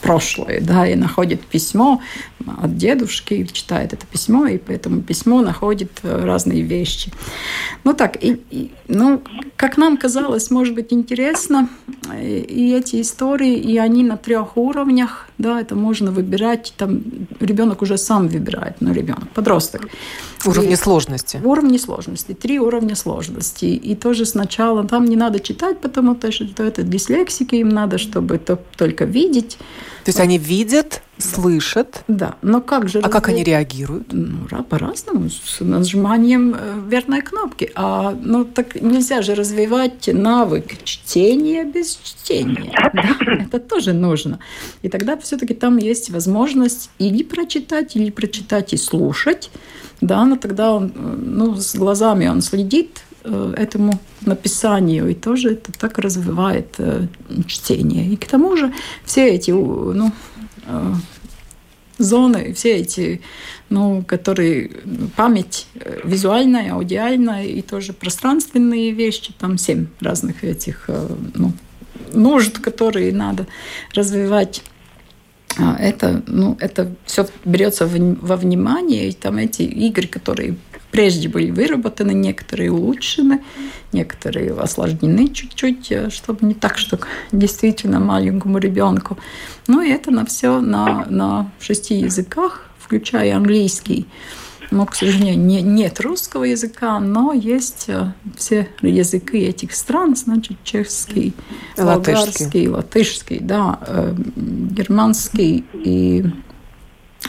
прошлое, 0.00 0.60
да, 0.60 0.88
и 0.88 0.94
находит 0.94 1.42
письмо 1.42 2.00
от 2.46 2.76
дедушки, 2.76 3.44
читает 3.52 3.92
это 3.92 4.06
письмо, 4.06 4.46
и 4.46 4.56
по 4.56 4.72
этому 4.72 5.02
письму 5.02 5.42
находит 5.42 5.90
разные 6.02 6.62
вещи. 6.62 7.12
Ну 7.84 7.92
так, 7.92 8.16
и, 8.24 8.40
и, 8.50 8.70
ну, 8.88 9.22
как 9.56 9.76
нам 9.76 9.96
казалось, 9.98 10.50
может 10.50 10.74
быть 10.74 10.92
интересно, 10.92 11.68
и 12.14 12.72
эти 12.72 13.02
истории, 13.02 13.56
и 13.56 13.76
они 13.76 14.02
на 14.02 14.16
трех 14.16 14.56
уровнях, 14.56 15.28
да, 15.38 15.60
это 15.60 15.74
можно 15.74 16.10
выбирать, 16.10 16.72
там 16.76 17.02
ребенок 17.40 17.82
уже 17.82 17.98
сам 17.98 18.28
выбирает, 18.28 18.76
ну, 18.80 18.92
ребенок, 18.92 19.28
подросток. 19.30 19.88
Уровни 20.46 20.72
и, 20.72 20.76
сложности. 20.76 21.40
Уровни 21.44 21.78
сложности, 21.78 22.32
три 22.32 22.58
уровня 22.58 22.94
сложности. 22.94 23.64
И 23.64 23.94
тоже 23.94 24.24
сначала 24.24 24.84
там 24.84 25.04
не 25.04 25.16
надо 25.16 25.40
читать, 25.40 25.80
потому 25.80 26.16
что 26.30 26.62
это 26.62 26.82
дислексики, 26.82 27.56
им 27.56 27.68
надо, 27.68 27.98
чтобы 27.98 28.36
это 28.36 28.56
только 28.86 29.04
видеть. 29.04 29.58
То 30.04 30.10
есть 30.10 30.20
они 30.20 30.38
видят, 30.38 31.02
слышат. 31.18 32.04
Да, 32.06 32.36
но 32.40 32.60
как 32.60 32.88
же... 32.88 33.00
А 33.00 33.08
как 33.08 33.28
они 33.28 33.42
реагируют? 33.42 34.12
Ну, 34.12 34.46
по-разному, 34.62 35.28
с 35.28 35.58
нажиманием 35.58 36.54
э, 36.54 36.80
верной 36.88 37.22
кнопки. 37.22 37.72
А, 37.74 38.16
ну, 38.22 38.44
так 38.44 38.80
нельзя 38.80 39.22
же 39.22 39.34
развивать 39.34 40.08
навык 40.12 40.84
чтения 40.84 41.64
без 41.64 41.96
чтения. 41.96 42.72
Да? 42.96 43.16
Это 43.42 43.58
тоже 43.58 43.92
нужно. 43.92 44.38
И 44.82 44.88
тогда 44.88 45.16
все-таки 45.16 45.54
там 45.54 45.76
есть 45.78 46.10
возможность 46.10 46.90
или 46.98 47.24
прочитать, 47.24 47.96
или 47.96 48.10
прочитать 48.10 48.72
и 48.72 48.76
слушать. 48.76 49.50
Да, 50.00 50.24
но 50.24 50.36
тогда 50.36 50.72
он, 50.72 50.92
э, 50.94 51.16
ну, 51.26 51.56
с 51.56 51.74
глазами 51.74 52.28
он 52.28 52.42
следит, 52.42 53.00
этому 53.56 53.98
написанию, 54.22 55.08
и 55.08 55.14
тоже 55.14 55.52
это 55.52 55.72
так 55.72 55.98
развивает 55.98 56.74
э, 56.78 57.06
чтение. 57.46 58.06
И 58.06 58.16
к 58.16 58.26
тому 58.26 58.56
же 58.56 58.72
все 59.04 59.28
эти 59.28 59.50
ну, 59.50 60.12
э, 60.66 60.94
зоны, 61.98 62.52
все 62.54 62.76
эти, 62.76 63.20
ну, 63.68 64.04
которые 64.06 64.70
память 65.16 65.66
визуальная, 66.04 66.72
аудиальная 66.72 67.44
и 67.44 67.62
тоже 67.62 67.92
пространственные 67.92 68.92
вещи, 68.92 69.32
там 69.38 69.58
семь 69.58 69.86
разных 70.00 70.44
этих 70.44 70.88
ну, 71.34 71.52
нужд, 72.12 72.58
которые 72.58 73.12
надо 73.12 73.46
развивать. 73.94 74.62
Это, 75.58 76.22
ну, 76.26 76.56
это 76.60 76.94
все 77.06 77.26
берется 77.46 77.86
во 77.86 78.36
внимание, 78.36 79.08
и 79.08 79.12
там 79.12 79.38
эти 79.38 79.62
игры, 79.62 80.06
которые 80.06 80.56
прежде 80.96 81.28
были 81.28 81.50
выработаны, 81.50 82.12
некоторые 82.12 82.72
улучшены, 82.72 83.42
некоторые 83.92 84.54
осложнены 84.54 85.28
чуть-чуть, 85.28 85.92
э, 85.92 86.08
чтобы 86.08 86.46
не 86.46 86.54
так, 86.54 86.78
что 86.78 86.98
действительно 87.32 88.00
маленькому 88.00 88.56
ребенку. 88.56 89.18
Ну 89.68 89.82
и 89.82 89.90
это 89.90 90.10
на 90.10 90.24
все 90.24 90.58
на, 90.60 91.04
на 91.10 91.50
шести 91.60 91.96
языках, 91.96 92.70
включая 92.78 93.36
английский. 93.36 94.06
Но, 94.70 94.86
к 94.86 94.94
сожалению, 94.94 95.38
не, 95.38 95.60
нет 95.60 96.00
русского 96.00 96.44
языка, 96.44 96.98
но 96.98 97.34
есть 97.34 97.84
э, 97.88 98.14
все 98.34 98.66
языки 98.80 99.36
этих 99.36 99.74
стран, 99.74 100.16
значит, 100.16 100.56
чешский, 100.64 101.34
болгарский, 101.76 102.68
латышский, 102.68 103.40
да, 103.40 103.78
э, 103.86 104.14
германский 104.34 105.62
и 105.74 106.24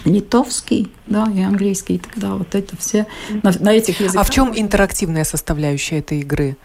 литовский, 0.06 0.92
да, 1.06 1.32
и 1.34 1.42
английский, 1.42 1.96
и 1.96 1.98
тогда 2.00 2.36
вот 2.36 2.56
это 2.56 2.78
все 2.78 3.08
на, 3.44 3.52
на 3.60 3.74
этих 3.74 4.00
языках. 4.00 4.22
А 4.22 4.24
в 4.24 4.30
чем 4.30 4.52
интерактивная 4.56 5.24
составляющая 5.24 6.00
этой 6.00 6.20
игры? 6.20 6.58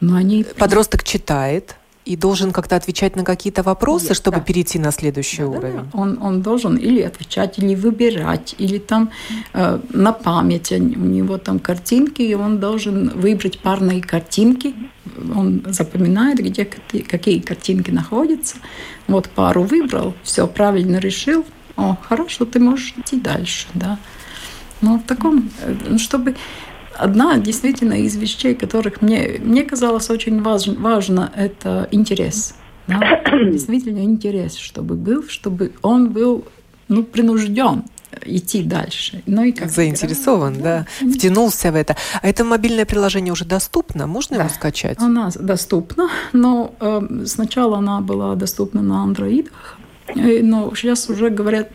Ну, 0.00 0.16
они... 0.16 0.44
Подросток 0.44 1.02
читает, 1.02 1.76
и 2.04 2.16
должен 2.16 2.52
как-то 2.52 2.76
отвечать 2.76 3.16
на 3.16 3.24
какие-то 3.24 3.62
вопросы, 3.62 4.08
Нет, 4.08 4.16
чтобы 4.16 4.38
да. 4.38 4.42
перейти 4.42 4.78
на 4.78 4.90
следующий 4.90 5.42
да, 5.42 5.48
уровень. 5.48 5.76
Да, 5.76 5.88
Он, 5.92 6.18
он 6.22 6.42
должен 6.42 6.76
или 6.76 7.00
отвечать, 7.00 7.58
или 7.58 7.74
выбирать, 7.74 8.54
или 8.58 8.78
там 8.78 9.10
э, 9.54 9.80
на 9.90 10.12
память 10.12 10.70
у 10.72 10.76
него 10.76 11.38
там 11.38 11.58
картинки, 11.58 12.22
и 12.22 12.34
он 12.34 12.60
должен 12.60 13.08
выбрать 13.10 13.58
парные 13.58 14.02
картинки. 14.02 14.74
Он 15.34 15.64
запоминает, 15.68 16.38
где 16.38 16.64
какие 16.64 17.40
картинки 17.40 17.90
находятся. 17.90 18.56
Вот 19.06 19.28
пару 19.30 19.62
выбрал, 19.62 20.14
все 20.22 20.46
правильно 20.46 20.98
решил. 20.98 21.44
О, 21.76 21.96
хорошо, 22.08 22.44
ты 22.44 22.60
можешь 22.60 22.94
идти 22.96 23.20
дальше, 23.20 23.66
да. 23.74 23.98
Но 24.80 24.98
в 24.98 25.02
таком, 25.02 25.50
э, 25.62 25.98
чтобы 25.98 26.36
Одна 26.96 27.38
действительно 27.38 27.94
из 27.94 28.16
вещей, 28.16 28.54
которых 28.54 29.02
мне, 29.02 29.40
мне 29.40 29.64
казалось 29.64 30.10
очень 30.10 30.40
важно, 30.42 30.74
важно 30.74 31.32
это 31.34 31.88
интерес. 31.90 32.54
Да? 32.86 33.22
Действительно 33.50 33.98
интерес, 33.98 34.56
чтобы 34.56 34.94
был, 34.94 35.24
чтобы 35.28 35.72
он 35.82 36.10
был 36.10 36.44
ну, 36.88 37.02
принужден 37.02 37.84
идти 38.24 38.62
дальше. 38.62 39.22
Ну 39.26 39.42
и 39.42 39.52
как 39.52 39.70
Заинтересован, 39.70 40.60
да, 40.60 40.86
да, 41.00 41.10
втянулся 41.10 41.72
в 41.72 41.74
это. 41.74 41.96
А 42.22 42.28
это 42.28 42.44
мобильное 42.44 42.84
приложение 42.84 43.32
уже 43.32 43.44
доступно? 43.44 44.06
Можно 44.06 44.36
да. 44.36 44.44
его 44.44 44.54
скачать? 44.54 45.00
У 45.00 45.08
нас 45.08 45.36
доступно, 45.36 46.08
но 46.32 46.74
э, 46.78 47.24
сначала 47.26 47.78
она 47.78 48.00
была 48.00 48.36
доступна 48.36 48.82
на 48.82 49.02
андроидах, 49.02 49.78
но 50.14 50.74
сейчас 50.74 51.08
уже 51.08 51.30
говорят, 51.30 51.70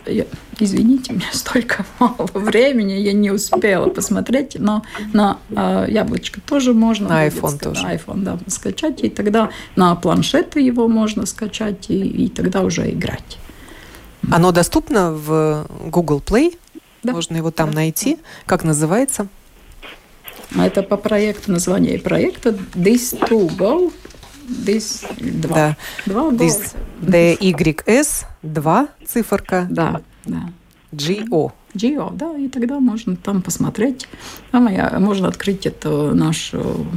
извините, 0.60 1.14
мне 1.14 1.26
столько 1.32 1.86
мало 2.00 2.30
времени, 2.34 2.94
я 2.94 3.14
не 3.14 3.32
успела 3.32 3.90
посмотреть, 3.90 4.56
но 4.60 4.84
на 5.14 5.40
э, 5.50 5.86
яблочко 5.90 6.40
тоже 6.42 6.74
можно. 6.74 7.10
На 7.10 7.28
iPhone 7.28 7.52
будет, 7.52 7.62
тоже. 7.62 7.84
На 7.84 7.96
iPhone, 7.96 8.24
да, 8.24 8.40
скачать, 8.48 9.04
и 9.04 9.10
тогда 9.10 9.50
на 9.76 9.96
планшеты 9.96 10.62
его 10.62 10.88
можно 10.88 11.26
скачать, 11.26 11.90
и, 11.90 12.00
и 12.00 12.30
тогда 12.30 12.62
уже 12.62 12.90
играть. 12.92 13.40
Оно 14.32 14.52
доступно 14.52 15.12
в 15.12 15.68
Google 15.86 16.22
Play? 16.26 16.58
Да. 17.02 17.14
Можно 17.14 17.38
его 17.38 17.52
там 17.52 17.70
да. 17.70 17.78
найти. 17.78 18.20
Как 18.46 18.64
называется? 18.64 19.28
Это 20.56 20.84
по 20.84 20.98
проекту, 20.98 21.52
название 21.52 22.00
проекта 22.00 22.50
This 22.50 23.18
to 23.28 23.50
Go 23.56 23.92
This 24.50 25.06
2. 25.18 25.54
Да. 25.54 25.78
2 26.06 26.30
This, 26.32 26.76
DYS 27.02 28.26
2 28.42 28.88
циферка. 29.06 29.68
Да, 29.70 30.02
да. 30.26 30.50
GO. 30.92 31.52
GO, 31.76 32.16
да, 32.16 32.36
и 32.36 32.48
тогда 32.48 32.80
можно 32.80 33.16
там 33.16 33.42
посмотреть. 33.42 34.08
Там 34.52 34.68
я, 34.68 34.98
можно 35.00 35.28
открыть 35.28 35.68
эту 35.68 36.16
нашу 36.16 36.88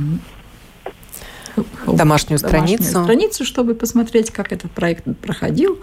домашнюю 1.87 2.38
страницу. 2.38 2.85
Домашнюю 2.85 3.05
страницу, 3.05 3.45
чтобы 3.45 3.75
посмотреть, 3.75 4.31
как 4.31 4.53
этот 4.53 4.71
проект 4.71 5.05
проходил, 5.21 5.79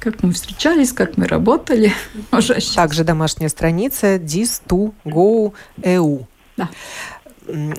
как 0.00 0.22
мы 0.22 0.32
встречались, 0.32 0.92
как 0.92 1.16
мы 1.16 1.26
работали. 1.26 1.92
Также 2.74 3.04
домашняя 3.04 3.48
страница 3.48 4.16
dis2go.eu. 4.16 6.26
Да. 6.56 6.70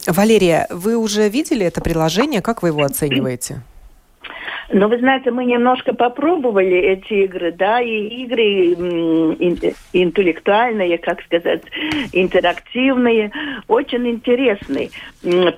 Валерия, 0.08 0.67
вы 0.69 0.97
уже 0.97 1.30
видели 1.30 1.65
это 1.65 1.82
приложение? 1.82 2.41
Как 2.41 2.62
вы 2.63 2.69
его 2.69 2.84
оцениваете? 2.84 3.62
Ну, 4.71 4.88
вы 4.88 4.97
знаете, 4.97 5.30
мы 5.30 5.45
немножко 5.45 5.93
попробовали 5.93 6.75
эти 6.75 7.25
игры, 7.25 7.51
да, 7.51 7.80
и 7.80 8.23
игры 8.23 8.73
интеллектуальные, 9.93 10.97
как 10.97 11.21
сказать, 11.21 11.62
интерактивные, 12.12 13.32
очень 13.67 14.08
интересные, 14.10 14.89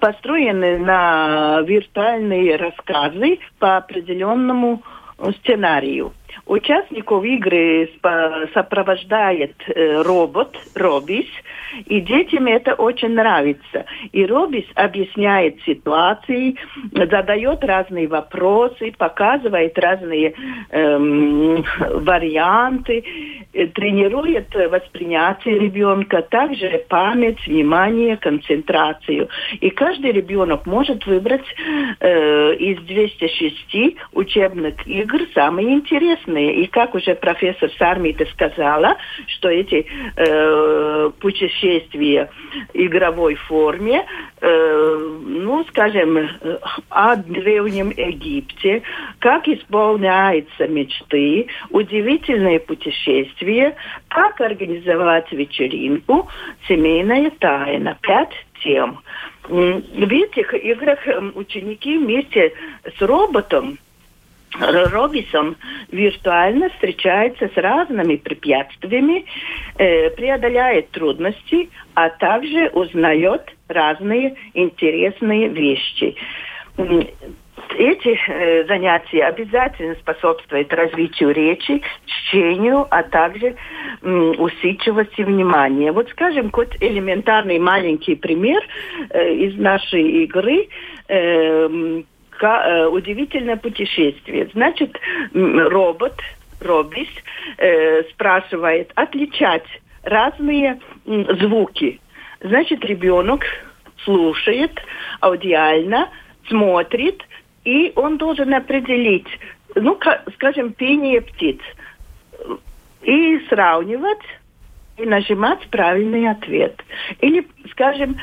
построены 0.02 0.78
на 0.80 1.62
виртуальные 1.62 2.58
рассказы 2.58 3.39
по 3.60 3.78
определенному 3.78 4.84
сценарию. 5.39 6.12
Участников 6.45 7.23
игры 7.23 7.89
сопровождает 8.54 9.54
э, 9.67 10.02
робот 10.02 10.58
Робис, 10.76 11.26
и 11.86 12.00
детям 12.02 12.47
это 12.47 12.73
очень 12.73 13.13
нравится. 13.13 13.86
И 14.12 14.26
Робис 14.26 14.65
объясняет 14.76 15.62
ситуации, 15.63 16.56
задает 16.93 17.63
разные 17.63 18.08
вопросы, 18.08 18.93
показывает 18.97 19.78
разные 19.78 20.34
эм, 20.69 21.65
варианты, 21.80 23.04
э, 23.54 23.67
тренирует 23.67 24.54
воспринятие 24.54 25.60
ребенка, 25.60 26.21
также 26.21 26.86
память, 26.88 27.45
внимание, 27.45 28.17
концентрацию. 28.17 29.30
И 29.60 29.69
каждый 29.69 30.12
ребенок 30.12 30.65
может 30.65 31.06
выбрать 31.06 31.45
э, 32.00 32.56
из 32.56 32.80
206 32.84 33.97
учебных 34.13 34.88
игр 34.88 35.21
самые 35.34 35.73
интересные 35.73 36.27
разные. 36.28 36.63
И 36.63 36.68
как 36.68 36.96
уже 36.96 37.16
профессор 37.16 37.70
Сармита 37.78 38.26
сказала, 38.34 38.98
что 39.28 39.50
эти 39.50 39.86
э, 40.16 41.12
путешествия 41.20 42.30
игровой 42.74 43.36
форме, 43.36 44.06
э, 44.42 45.20
ну, 45.26 45.66
скажем, 45.70 46.30
о 46.90 47.16
Древнем 47.16 47.90
Египте, 47.90 48.84
как 49.20 49.48
исполняются 49.48 50.68
мечты, 50.68 51.48
удивительные 51.70 52.60
путешествия, 52.60 53.76
как 54.10 54.40
организовать 54.42 55.32
вечеринку, 55.32 56.28
семейная 56.68 57.32
тайна. 57.40 57.98
Пять 58.02 58.34
тем. 58.63 59.00
В 59.48 60.12
этих 60.12 60.54
играх 60.54 61.00
ученики 61.36 61.98
вместе 61.98 62.54
с 62.98 63.02
роботом 63.02 63.78
Робисон 64.56 65.58
виртуально 65.92 66.70
встречается 66.70 67.50
с 67.54 67.58
разными 67.58 68.16
препятствиями, 68.16 69.26
э, 69.78 70.10
преодоляет 70.12 70.90
трудности, 70.92 71.70
а 71.94 72.10
также 72.10 72.70
узнает 72.70 73.54
разные 73.68 74.36
интересные 74.54 75.50
вещи. 75.50 76.16
Эти 77.78 78.18
э, 78.28 78.66
занятия 78.66 79.26
обязательно 79.26 79.96
способствуют 79.96 80.74
развитию 80.74 81.32
речи, 81.32 81.82
чтению, 82.06 82.88
а 82.90 83.04
также 83.04 83.56
усидчивости 84.02 85.22
внимания. 85.22 85.92
Вот 85.92 86.10
скажем, 86.10 86.52
хоть 86.52 86.76
элементарный 86.80 87.60
маленький 87.60 88.16
пример 88.16 88.62
э, 89.10 89.34
из 89.34 89.58
нашей 89.58 90.24
игры. 90.24 90.64
Э, 90.64 90.68
Э, 91.10 92.04
удивительное 92.43 93.58
путешествие. 93.58 94.50
Значит, 94.54 94.97
робот, 95.34 96.15
Робис, 96.60 97.08
э, 97.58 98.04
спрашивает 98.12 98.91
отличать 98.95 99.65
разные 100.04 100.80
звуки. 101.06 102.00
Значит, 102.41 102.84
ребенок 102.86 103.43
слушает 104.04 104.80
аудиально, 105.19 106.10
смотрит, 106.47 107.21
и 107.63 107.91
он 107.95 108.17
должен 108.17 108.54
определить, 108.54 109.28
ну, 109.76 110.00
скажем, 110.36 110.73
пение 110.73 111.21
птиц, 111.21 111.60
и 113.02 113.39
сравнивать 113.50 114.23
и 114.97 115.06
нажимать 115.06 115.67
правильный 115.69 116.30
ответ. 116.30 116.82
Или, 117.21 117.47
скажем, 117.71 118.17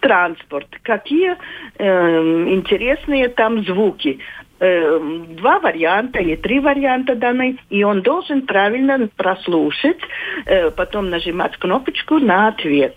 транспорт, 0.00 0.68
какие 0.82 1.36
э, 1.78 2.20
интересные 2.50 3.28
там 3.28 3.64
звуки. 3.64 4.18
Э, 4.60 4.98
два 5.38 5.60
варианта 5.60 6.18
или 6.18 6.34
три 6.34 6.58
варианта 6.58 7.14
даны, 7.14 7.58
и 7.70 7.84
он 7.84 8.02
должен 8.02 8.42
правильно 8.42 9.08
прослушать, 9.16 9.98
э, 10.46 10.70
потом 10.70 11.10
нажимать 11.10 11.56
кнопочку 11.56 12.18
на 12.18 12.48
ответ. 12.48 12.96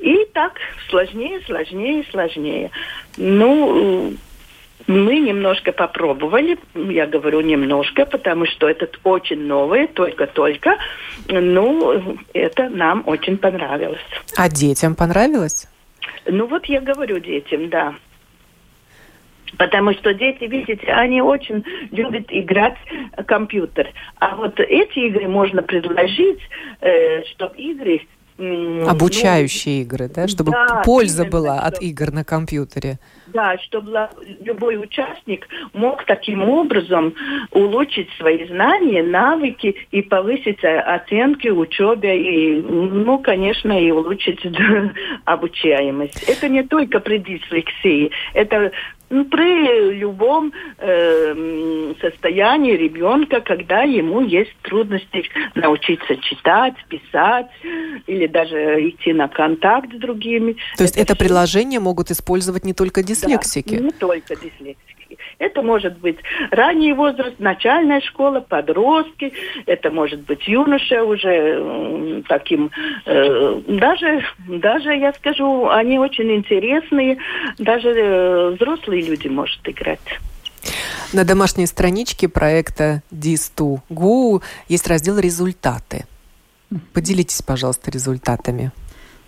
И 0.00 0.26
так 0.32 0.54
сложнее, 0.88 1.40
сложнее, 1.46 2.04
сложнее. 2.10 2.70
Ну, 3.16 4.14
Мы 4.88 5.18
немножко 5.20 5.72
попробовали, 5.72 6.58
я 6.74 7.06
говорю 7.06 7.40
немножко, 7.40 8.04
потому 8.04 8.46
что 8.46 8.68
это 8.68 8.88
очень 9.04 9.46
новое, 9.46 9.86
только-только. 9.86 10.76
Ну, 11.28 12.18
это 12.34 12.68
нам 12.68 13.02
очень 13.06 13.36
понравилось. 13.38 14.04
А 14.36 14.48
детям 14.48 14.94
понравилось? 14.94 15.66
Ну 16.26 16.46
вот 16.46 16.66
я 16.66 16.80
говорю 16.80 17.18
детям, 17.18 17.68
да. 17.68 17.94
Потому 19.58 19.92
что 19.94 20.12
дети, 20.12 20.44
видите, 20.44 20.86
они 20.88 21.22
очень 21.22 21.64
любят 21.90 22.26
играть 22.28 22.76
компьютер. 23.26 23.88
А 24.18 24.36
вот 24.36 24.58
эти 24.58 24.98
игры 24.98 25.28
можно 25.28 25.62
предложить, 25.62 26.40
э, 26.80 27.22
чтобы 27.24 27.56
игры 27.56 28.02
Обучающие 28.38 29.76
ну, 29.76 29.82
игры, 29.82 30.08
да? 30.08 30.28
Чтобы 30.28 30.52
да, 30.52 30.82
польза 30.84 31.22
именно, 31.22 31.32
была 31.32 31.60
от 31.60 31.80
игр 31.80 32.12
на 32.12 32.22
компьютере. 32.22 32.98
Да, 33.28 33.56
чтобы 33.58 34.08
любой 34.40 34.76
участник 34.76 35.48
мог 35.72 36.04
таким 36.04 36.46
образом 36.48 37.14
улучшить 37.50 38.08
свои 38.18 38.46
знания, 38.46 39.02
навыки 39.02 39.74
и 39.90 40.02
повысить 40.02 40.62
оценки 40.62 41.48
учебе 41.48 42.56
и, 42.56 42.60
ну, 42.60 43.18
конечно, 43.18 43.72
и 43.72 43.90
улучшить 43.90 44.40
обучаемость. 45.24 46.22
Это 46.28 46.48
не 46.50 46.62
только 46.62 47.00
при 47.00 47.18
дислексии, 47.18 48.10
это 48.34 48.58
ну, 48.58 48.70
при 49.08 49.92
любом 49.98 50.52
э, 50.78 51.94
состоянии 52.00 52.72
ребенка, 52.72 53.40
когда 53.40 53.82
ему 53.82 54.20
есть 54.20 54.54
трудности 54.62 55.24
научиться 55.54 56.16
читать, 56.16 56.74
писать 56.88 57.46
или 58.06 58.26
даже 58.26 58.88
идти 58.88 59.12
на 59.12 59.28
контакт 59.28 59.92
с 59.92 59.98
другими. 59.98 60.56
То 60.76 60.82
есть 60.82 60.96
это, 60.96 61.12
это 61.12 61.16
приложение 61.16 61.80
могут 61.80 62.10
использовать 62.10 62.64
не 62.64 62.74
только 62.74 63.02
дислексики? 63.02 63.76
Да, 63.76 63.84
не 63.84 63.90
только 63.92 64.34
дислексики. 64.34 64.95
Это 65.38 65.62
может 65.62 65.98
быть 65.98 66.16
ранний 66.50 66.92
возраст, 66.92 67.34
начальная 67.38 68.00
школа, 68.00 68.40
подростки, 68.40 69.32
это 69.66 69.90
может 69.90 70.20
быть 70.20 70.48
юноша 70.48 71.04
уже 71.04 72.22
таким, 72.26 72.70
э, 73.04 73.60
даже, 73.68 74.24
даже, 74.48 74.94
я 74.94 75.12
скажу, 75.12 75.68
они 75.68 75.98
очень 75.98 76.32
интересные, 76.32 77.18
даже 77.58 77.88
э, 77.90 78.50
взрослые 78.50 79.02
люди 79.02 79.28
могут 79.28 79.60
играть. 79.64 80.20
На 81.12 81.24
домашней 81.24 81.66
страничке 81.66 82.28
проекта 82.28 83.02
DIS2GO 83.12 84.42
есть 84.68 84.88
раздел 84.88 85.18
«Результаты». 85.18 86.04
Поделитесь, 86.92 87.42
пожалуйста, 87.42 87.90
результатами. 87.90 88.72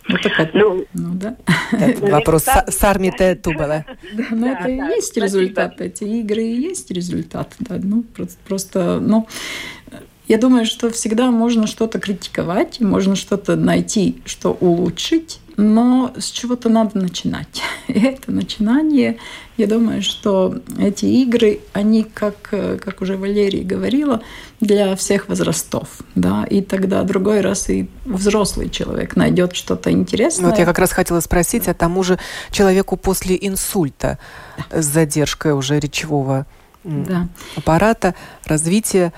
Ну, 0.09 0.17
так 0.23 0.55
ну, 0.55 0.87
ну 0.95 1.15
да. 1.15 1.37
Это 1.73 2.07
вопрос 2.11 2.45
с 2.47 2.85
армией 2.85 3.35
Тубала. 3.35 3.85
Да, 4.13 4.25
но 4.31 4.47
да, 4.47 4.59
это 4.61 4.71
и 4.71 4.77
есть 4.77 5.17
результат. 5.17 5.81
Эти 5.81 6.05
игры 6.05 6.43
и 6.43 6.61
есть 6.61 6.91
результат. 6.91 7.55
Да, 7.59 7.79
ну, 7.83 8.05
просто, 8.47 9.01
ну, 9.01 9.29
я 10.27 10.39
думаю, 10.39 10.67
что 10.67 10.91
всегда 10.91 11.31
можно 11.31 11.67
что-то 11.67 11.99
критиковать, 11.99 12.81
можно 12.81 13.17
что-то 13.17 13.57
найти, 13.57 14.23
что 14.25 14.53
улучшить, 14.53 15.41
но 15.59 16.13
с 16.17 16.27
чего-то 16.31 16.69
надо 16.69 16.99
начинать. 16.99 17.63
И 17.89 18.01
это 18.01 18.31
начинание, 18.31 19.19
я 19.57 19.67
думаю, 19.67 20.03
что 20.03 20.55
эти 20.79 21.05
игры, 21.05 21.59
они, 21.73 22.05
как, 22.05 22.37
как 22.51 23.01
уже 23.03 23.17
Валерия 23.17 23.65
говорила, 23.65 24.23
для 24.61 24.95
всех 24.95 25.29
возрастов. 25.29 25.89
Да? 26.15 26.45
И 26.49 26.63
тогда 26.63 27.03
другой 27.03 27.41
раз 27.41 27.69
и 27.71 27.89
взрослый 28.05 28.71
человек 28.71 29.17
найдет 29.17 29.57
что-то 29.57 29.91
интересное. 29.91 30.51
Вот 30.51 30.59
я 30.61 30.65
как 30.65 30.79
раз 30.79 30.93
хотела 30.93 31.19
спросить, 31.19 31.67
а 31.67 31.75
тому 31.75 32.05
же 32.05 32.21
человеку 32.53 32.97
после 32.97 33.37
инсульта 33.41 34.21
да. 34.71 34.81
с 34.81 34.87
задержкой 34.87 35.55
уже 35.55 35.81
речевого 35.81 36.47
да. 36.85 37.27
аппарата, 37.57 38.15
развития 38.45 39.13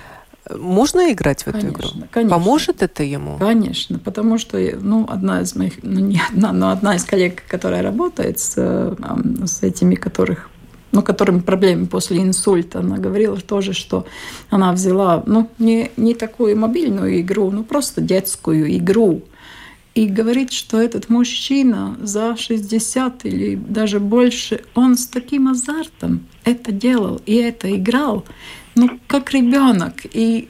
можно 0.49 1.13
играть 1.13 1.43
в 1.43 1.49
эту 1.49 1.61
конечно, 1.61 1.77
игру? 1.77 1.89
Конечно. 2.11 2.39
Поможет 2.39 2.83
это 2.83 3.03
ему? 3.03 3.39
Конечно, 3.39 3.99
потому 3.99 4.39
что 4.39 4.59
ну, 4.81 5.07
одна 5.09 5.43
из 5.43 5.55
моих, 5.55 5.83
ну 5.83 6.01
не 6.01 6.21
одна, 6.31 6.53
но 6.53 6.71
одна 6.71 6.97
из 6.97 7.05
коллег, 7.05 7.43
которая 7.47 7.83
работает 7.83 8.39
с, 8.39 8.55
с 8.55 9.63
этими, 9.63 9.95
которых 9.95 10.51
ну, 10.93 11.03
которым 11.03 11.43
проблемы 11.43 11.87
после 11.87 12.19
инсульта, 12.19 12.81
она 12.81 12.99
говорила 12.99 13.37
тоже, 13.37 13.75
что 13.75 14.07
она 14.49 14.73
взяла, 14.73 15.23
ну, 15.25 15.49
не, 15.59 15.93
не 15.97 16.15
такую 16.15 16.57
мобильную 16.57 17.21
игру, 17.21 17.53
ну, 17.53 17.63
просто 17.63 18.01
детскую 18.01 18.77
игру, 18.77 19.23
и 19.95 20.07
говорит, 20.07 20.53
что 20.53 20.81
этот 20.81 21.09
мужчина 21.09 21.97
за 22.01 22.37
60 22.37 23.25
или 23.25 23.55
даже 23.57 24.01
больше, 24.01 24.63
он 24.75 24.97
с 24.97 25.07
таким 25.07 25.49
азартом 25.49 26.27
это 26.45 26.73
делал 26.73 27.21
и 27.27 27.35
это 27.35 27.75
играл, 27.75 28.25
ну, 28.75 29.01
как 29.07 29.33
ребенок, 29.33 29.95
и 30.05 30.49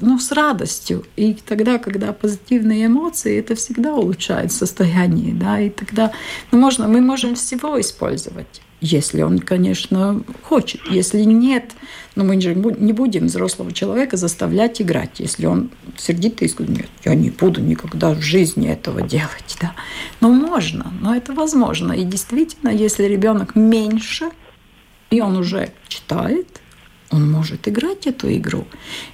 ну, 0.00 0.18
с 0.18 0.32
радостью. 0.32 1.04
И 1.16 1.34
тогда, 1.34 1.78
когда 1.78 2.12
позитивные 2.12 2.86
эмоции, 2.86 3.38
это 3.38 3.54
всегда 3.54 3.94
улучшает 3.94 4.52
состояние. 4.52 5.34
Да? 5.34 5.60
И 5.60 5.70
тогда 5.70 6.12
ну, 6.50 6.58
можно, 6.58 6.88
мы 6.88 7.00
можем 7.00 7.34
всего 7.34 7.80
использовать. 7.80 8.62
Если 8.80 9.22
он, 9.22 9.40
конечно, 9.40 10.22
хочет. 10.42 10.80
Если 10.88 11.22
нет, 11.22 11.72
но 12.14 12.22
ну, 12.22 12.34
мы 12.34 12.40
же 12.40 12.54
не 12.54 12.92
будем 12.92 13.26
взрослого 13.26 13.72
человека 13.72 14.16
заставлять 14.16 14.80
играть. 14.80 15.18
Если 15.18 15.46
он 15.46 15.70
сердитый 15.96 16.46
и 16.46 16.50
скажет, 16.50 16.76
нет, 16.76 16.88
я 17.04 17.14
не 17.14 17.30
буду 17.30 17.60
никогда 17.60 18.14
в 18.14 18.20
жизни 18.22 18.68
этого 18.68 19.02
делать. 19.02 19.58
Да? 19.60 19.74
Но 20.20 20.30
можно, 20.30 20.92
но 21.00 21.14
это 21.14 21.32
возможно. 21.32 21.92
И 21.92 22.04
действительно, 22.04 22.70
если 22.70 23.04
ребенок 23.04 23.56
меньше, 23.56 24.30
и 25.10 25.20
он 25.20 25.36
уже 25.36 25.70
читает, 25.88 26.60
он 27.10 27.30
может 27.30 27.66
играть 27.68 28.06
эту 28.06 28.32
игру. 28.34 28.66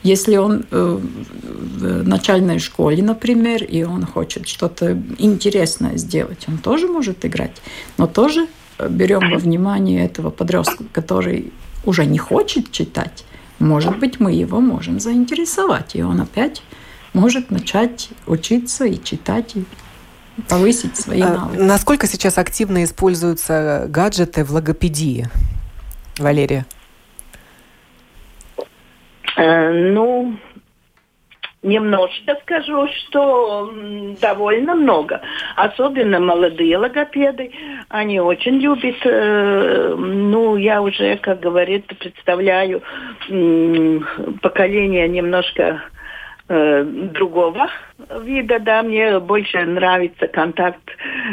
Если 0.03 0.37
он 0.37 0.65
э, 0.71 0.99
в 1.01 2.03
начальной 2.07 2.59
школе, 2.59 3.03
например, 3.03 3.63
и 3.63 3.85
он 3.85 4.05
хочет 4.05 4.49
что-то 4.49 5.01
интересное 5.19 5.97
сделать, 5.97 6.45
он 6.49 6.59
тоже 6.59 6.89
может 6.89 7.25
играть. 7.25 7.63
Но 7.97 8.07
тоже 8.07 8.49
э, 8.79 8.89
берем 8.89 9.31
во 9.31 9.39
внимание 9.39 10.05
этого 10.05 10.31
подростка, 10.31 10.85
который 10.93 11.53
уже 11.85 12.05
не 12.05 12.19
хочет 12.19 12.73
читать. 12.73 13.25
Может 13.61 13.99
быть, 13.99 14.19
мы 14.19 14.33
его 14.33 14.61
можем 14.61 14.99
заинтересовать, 14.99 15.95
и 15.95 16.03
он 16.03 16.21
опять 16.21 16.63
может 17.13 17.51
начать 17.53 18.09
учиться 18.27 18.85
и 18.85 19.03
читать, 19.03 19.55
и 19.55 19.65
повысить 20.49 20.97
свои 20.97 21.21
а 21.21 21.33
навыки. 21.33 21.61
Насколько 21.61 22.07
сейчас 22.09 22.39
активно 22.39 22.83
используются 22.83 23.87
гаджеты 23.89 24.45
в 24.45 24.51
логопедии, 24.51 25.29
Валерия? 26.19 26.67
Э, 29.37 29.71
ну, 29.71 30.37
немножко 31.65 32.37
скажу, 32.43 32.87
что 32.89 33.73
довольно 34.21 34.75
много. 34.75 35.21
Особенно 35.57 36.21
молодые 36.21 36.77
логопеды, 36.77 37.51
они 37.89 38.21
очень 38.21 38.59
любят, 38.59 38.97
э, 39.05 39.95
ну, 39.97 40.57
я 40.57 40.83
уже, 40.83 41.17
как 41.17 41.41
говорит, 41.41 41.87
представляю 41.99 42.83
поколение 44.43 45.09
немножко 45.09 45.83
э, 46.49 46.85
другого 46.85 47.69
вида, 48.23 48.59
да, 48.59 48.83
мне 48.83 49.19
больше 49.19 49.65
нравится 49.65 50.27
контакт 50.29 50.83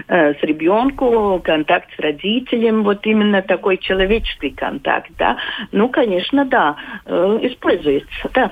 э, 0.07 0.33
с 0.33 0.43
ребенком, 0.43 1.41
контакт 1.41 1.89
с 1.95 1.99
родителем, 1.99 2.83
вот 2.83 3.05
именно 3.05 3.41
такой 3.41 3.77
человеческий 3.77 4.51
контакт, 4.51 5.11
да. 5.17 5.37
Ну, 5.71 5.89
конечно, 5.89 6.45
да, 6.45 6.75
э, 7.05 7.39
используется, 7.43 8.29
да. 8.33 8.51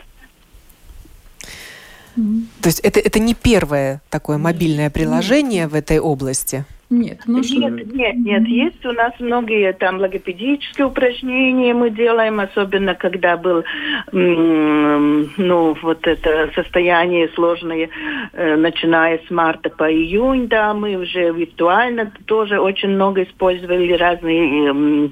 То 2.15 2.67
есть 2.67 2.79
это, 2.81 2.99
это 2.99 3.19
не 3.19 3.33
первое 3.33 4.01
такое 4.09 4.37
мобильное 4.37 4.89
приложение 4.89 5.67
в 5.67 5.75
этой 5.75 5.99
области? 5.99 6.65
Нет, 6.91 7.19
ну, 7.27 7.39
нет, 7.39 7.93
нет, 7.93 8.15
нет, 8.15 8.47
есть 8.47 8.83
у 8.83 8.91
нас 8.93 9.13
многие 9.19 9.73
там 9.73 9.99
логопедические 9.99 10.87
упражнения 10.87 11.71
мы 11.75 11.91
делаем, 11.91 12.39
особенно 12.39 12.95
когда 12.95 13.37
был, 13.37 13.63
ну, 14.11 15.77
вот 15.83 16.07
это 16.07 16.49
состояние 16.55 17.29
сложное, 17.35 17.89
э, 18.33 18.55
начиная 18.55 19.19
с 19.19 19.29
марта 19.29 19.69
по 19.69 19.91
июнь, 19.91 20.47
да, 20.47 20.73
мы 20.73 20.95
уже 20.95 21.31
виртуально 21.31 22.11
тоже 22.25 22.59
очень 22.59 22.89
много 22.89 23.21
использовали 23.21 23.93
разные 23.93 25.11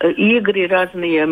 э, 0.00 0.12
игры, 0.12 0.68
разные 0.68 1.26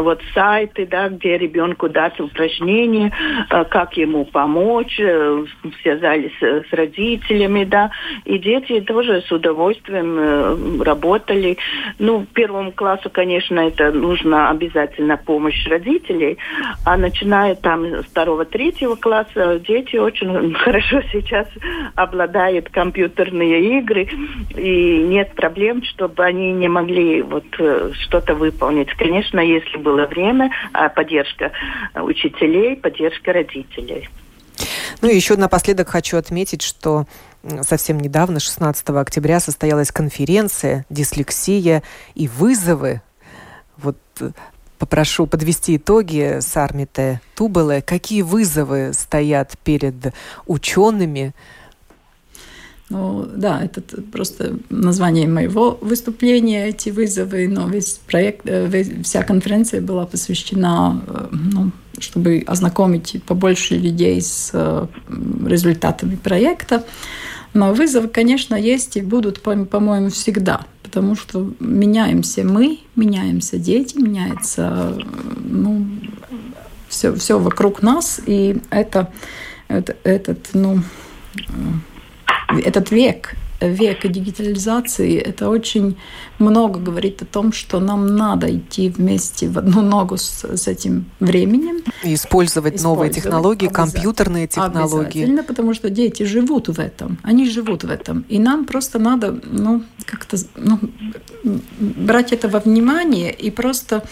вот 0.00 0.22
сайты, 0.32 0.86
да, 0.86 1.08
где 1.08 1.36
ребенку 1.36 1.88
дать 1.88 2.20
упражнения, 2.20 3.12
э, 3.50 3.64
как 3.64 3.96
ему 3.96 4.26
помочь, 4.26 5.00
связались 5.82 6.38
с 6.40 6.72
родителями, 6.72 7.64
да, 7.64 7.90
и 8.24 8.38
дети 8.38 8.80
тоже 8.82 9.22
с 9.22 9.39
удовольствием 9.40 10.16
э, 10.18 10.82
работали. 10.84 11.58
Ну, 11.98 12.26
первому 12.32 12.72
классу, 12.72 13.10
конечно, 13.10 13.58
это 13.60 13.90
нужно 13.90 14.50
обязательно 14.50 15.16
помощь 15.16 15.66
родителей, 15.66 16.38
а 16.84 16.96
начиная 16.96 17.54
там 17.54 17.84
с 17.84 18.04
второго-третьего 18.04 18.94
класса 18.94 19.60
дети 19.66 19.96
очень 19.96 20.54
хорошо 20.64 21.02
сейчас 21.12 21.48
обладают 21.94 22.68
компьютерные 22.68 23.78
игры, 23.78 24.08
и 24.56 24.98
нет 24.98 25.34
проблем, 25.34 25.82
чтобы 25.82 26.24
они 26.24 26.52
не 26.52 26.68
могли 26.68 27.22
вот 27.22 27.46
э, 27.58 27.90
что-то 28.02 28.34
выполнить. 28.34 28.92
Конечно, 28.94 29.40
если 29.40 29.78
было 29.78 30.06
время, 30.06 30.50
а 30.72 30.88
поддержка 30.88 31.52
учителей, 31.94 32.76
поддержка 32.76 33.32
родителей. 33.32 34.08
Ну 35.00 35.08
и 35.08 35.14
еще 35.14 35.36
напоследок 35.36 35.88
хочу 35.88 36.16
отметить, 36.16 36.62
что 36.62 37.06
совсем 37.62 38.00
недавно, 38.00 38.40
16 38.40 38.88
октября, 38.90 39.40
состоялась 39.40 39.90
конференция 39.90 40.84
«Дислексия 40.90 41.82
и 42.14 42.28
вызовы». 42.28 43.02
Вот 43.76 43.96
э, 44.20 44.30
попрошу 44.78 45.26
подвести 45.26 45.76
итоги 45.76 46.38
с 46.40 46.56
Армите 46.56 47.20
Тубеле. 47.34 47.82
Какие 47.82 48.22
вызовы 48.22 48.92
стоят 48.92 49.56
перед 49.64 50.12
учеными, 50.46 51.34
ну, 52.90 53.24
да, 53.36 53.62
это 53.62 53.82
просто 54.02 54.58
название 54.68 55.28
моего 55.28 55.78
выступления, 55.80 56.70
эти 56.70 56.90
вызовы, 56.90 57.46
но 57.46 57.68
весь 57.68 58.00
проект, 58.04 58.40
э, 58.46 59.02
вся 59.04 59.22
конференция 59.22 59.80
была 59.80 60.06
посвящена, 60.06 61.00
э, 61.06 61.28
ну, 61.30 61.70
чтобы 62.02 62.42
ознакомить 62.46 63.22
побольше 63.24 63.76
людей 63.76 64.20
с 64.20 64.50
э, 64.52 64.86
результатами 65.46 66.16
проекта. 66.16 66.84
Но 67.52 67.72
вызовы, 67.72 68.08
конечно, 68.08 68.54
есть 68.54 68.96
и 68.96 69.00
будут, 69.00 69.42
по-моему, 69.42 70.10
всегда, 70.10 70.66
потому 70.82 71.16
что 71.16 71.52
меняемся 71.58 72.44
мы, 72.44 72.78
меняемся 72.94 73.58
дети, 73.58 73.96
меняется 73.96 74.96
ну, 75.44 75.86
все, 76.88 77.14
все 77.14 77.38
вокруг 77.38 77.82
нас, 77.82 78.20
и 78.24 78.58
это, 78.70 79.12
это 79.68 79.96
этот, 80.04 80.50
ну, 80.52 80.80
этот 82.48 82.90
век, 82.90 83.34
век 83.60 84.06
дигитализации, 84.06 85.18
это 85.18 85.48
очень 85.48 85.96
много 86.38 86.80
говорит 86.80 87.22
о 87.22 87.24
том, 87.26 87.52
что 87.52 87.80
нам 87.80 88.16
надо 88.16 88.54
идти 88.54 88.88
вместе 88.88 89.48
в 89.48 89.58
одну 89.58 89.82
ногу 89.82 90.16
с, 90.16 90.44
с 90.44 90.68
этим 90.68 91.04
временем. 91.20 91.82
И 92.02 92.14
использовать, 92.14 92.76
использовать 92.76 92.82
новые 92.82 93.12
технологии, 93.12 93.68
компьютерные 93.68 94.46
технологии. 94.46 95.08
Обязательно, 95.08 95.42
потому 95.42 95.74
что 95.74 95.90
дети 95.90 96.22
живут 96.22 96.68
в 96.68 96.78
этом, 96.78 97.18
они 97.22 97.48
живут 97.48 97.84
в 97.84 97.90
этом. 97.90 98.24
И 98.28 98.38
нам 98.38 98.64
просто 98.64 98.98
надо 98.98 99.38
ну, 99.44 99.82
как-то 100.06 100.36
ну, 100.56 100.78
брать 101.78 102.32
это 102.32 102.48
во 102.48 102.60
внимание 102.60 103.32
и 103.32 103.50
просто 103.50 104.02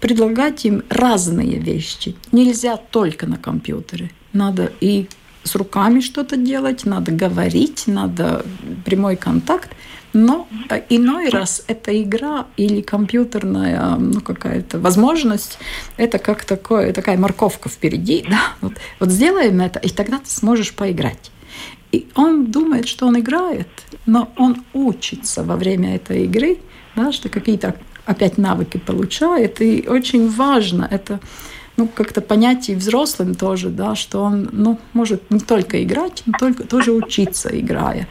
предлагать 0.00 0.64
им 0.64 0.82
разные 0.88 1.58
вещи. 1.58 2.16
Нельзя 2.32 2.76
только 2.76 3.26
на 3.26 3.36
компьютере. 3.36 4.10
Надо 4.32 4.70
и 4.80 5.08
с 5.48 5.54
руками 5.54 6.00
что-то 6.00 6.36
делать, 6.36 6.84
надо 6.84 7.10
говорить, 7.12 7.84
надо 7.86 8.44
прямой 8.84 9.16
контакт. 9.16 9.70
Но 10.14 10.48
иной 10.88 11.28
раз 11.28 11.62
эта 11.66 12.02
игра 12.02 12.46
или 12.56 12.80
компьютерная 12.80 13.96
ну, 13.96 14.20
какая-то 14.20 14.78
возможность, 14.78 15.58
это 15.96 16.18
как 16.18 16.44
такое, 16.44 16.92
такая 16.92 17.18
морковка 17.18 17.68
впереди. 17.68 18.24
Да? 18.30 18.40
Вот, 18.60 18.74
вот 19.00 19.10
сделаем 19.10 19.60
это, 19.60 19.78
и 19.78 19.88
тогда 19.88 20.18
ты 20.18 20.30
сможешь 20.30 20.74
поиграть. 20.74 21.30
И 21.92 22.06
он 22.14 22.50
думает, 22.50 22.86
что 22.86 23.06
он 23.06 23.18
играет, 23.18 23.68
но 24.06 24.30
он 24.36 24.64
учится 24.74 25.42
во 25.42 25.56
время 25.56 25.96
этой 25.96 26.24
игры, 26.24 26.58
да, 26.96 27.12
что 27.12 27.28
какие-то 27.28 27.74
опять 28.04 28.38
навыки 28.38 28.78
получает. 28.78 29.60
И 29.60 29.86
очень 29.88 30.28
важно 30.28 30.88
это 30.90 31.20
ну, 31.78 31.86
как-то 31.86 32.20
понять 32.20 32.68
и 32.68 32.74
взрослым 32.74 33.34
тоже, 33.34 33.70
да, 33.70 33.94
что 33.94 34.22
он 34.22 34.48
ну, 34.52 34.78
может 34.92 35.30
не 35.30 35.38
только 35.38 35.82
играть, 35.82 36.24
но 36.26 36.34
только 36.38 36.64
тоже 36.64 36.92
учиться, 36.92 37.48
играя. 37.48 38.08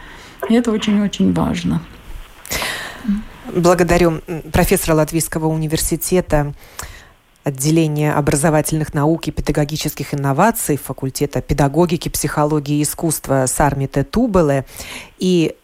И 0.50 0.54
это 0.54 0.72
очень-очень 0.72 1.34
важно. 1.34 1.82
Благодарю 3.54 4.22
профессора 4.52 4.96
Латвийского 4.96 5.48
университета 5.48 6.54
отделения 7.44 8.14
образовательных 8.14 8.94
наук 8.94 9.28
и 9.28 9.32
педагогических 9.32 10.14
инноваций 10.14 10.78
факультета 10.78 11.42
педагогики, 11.42 12.10
психологии 12.10 12.80
и 12.80 12.84
искусства 12.84 13.46
Сармите 13.48 14.04
Тубеле 14.04 14.66
и 15.18 15.56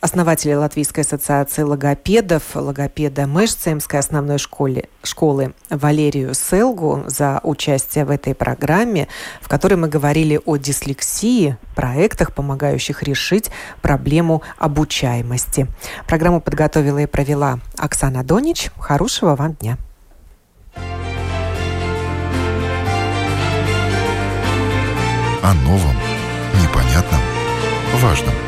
основателя 0.00 0.58
Латвийской 0.58 1.00
ассоциации 1.00 1.62
логопедов, 1.62 2.54
логопеда 2.54 3.26
Мэшцемской 3.26 4.00
основной 4.00 4.38
школе, 4.38 4.88
школы 5.02 5.54
Валерию 5.70 6.34
Селгу 6.34 7.04
за 7.06 7.40
участие 7.42 8.04
в 8.04 8.10
этой 8.10 8.34
программе, 8.34 9.08
в 9.40 9.48
которой 9.48 9.74
мы 9.74 9.88
говорили 9.88 10.40
о 10.44 10.56
дислексии, 10.56 11.56
проектах, 11.74 12.32
помогающих 12.32 13.02
решить 13.02 13.50
проблему 13.82 14.42
обучаемости. 14.58 15.66
Программу 16.06 16.40
подготовила 16.40 16.98
и 16.98 17.06
провела 17.06 17.60
Оксана 17.76 18.22
Донич. 18.22 18.70
Хорошего 18.78 19.34
вам 19.34 19.54
дня! 19.54 19.78
О 25.42 25.54
новом, 25.54 25.96
непонятном, 26.60 27.20
важном– 28.02 28.34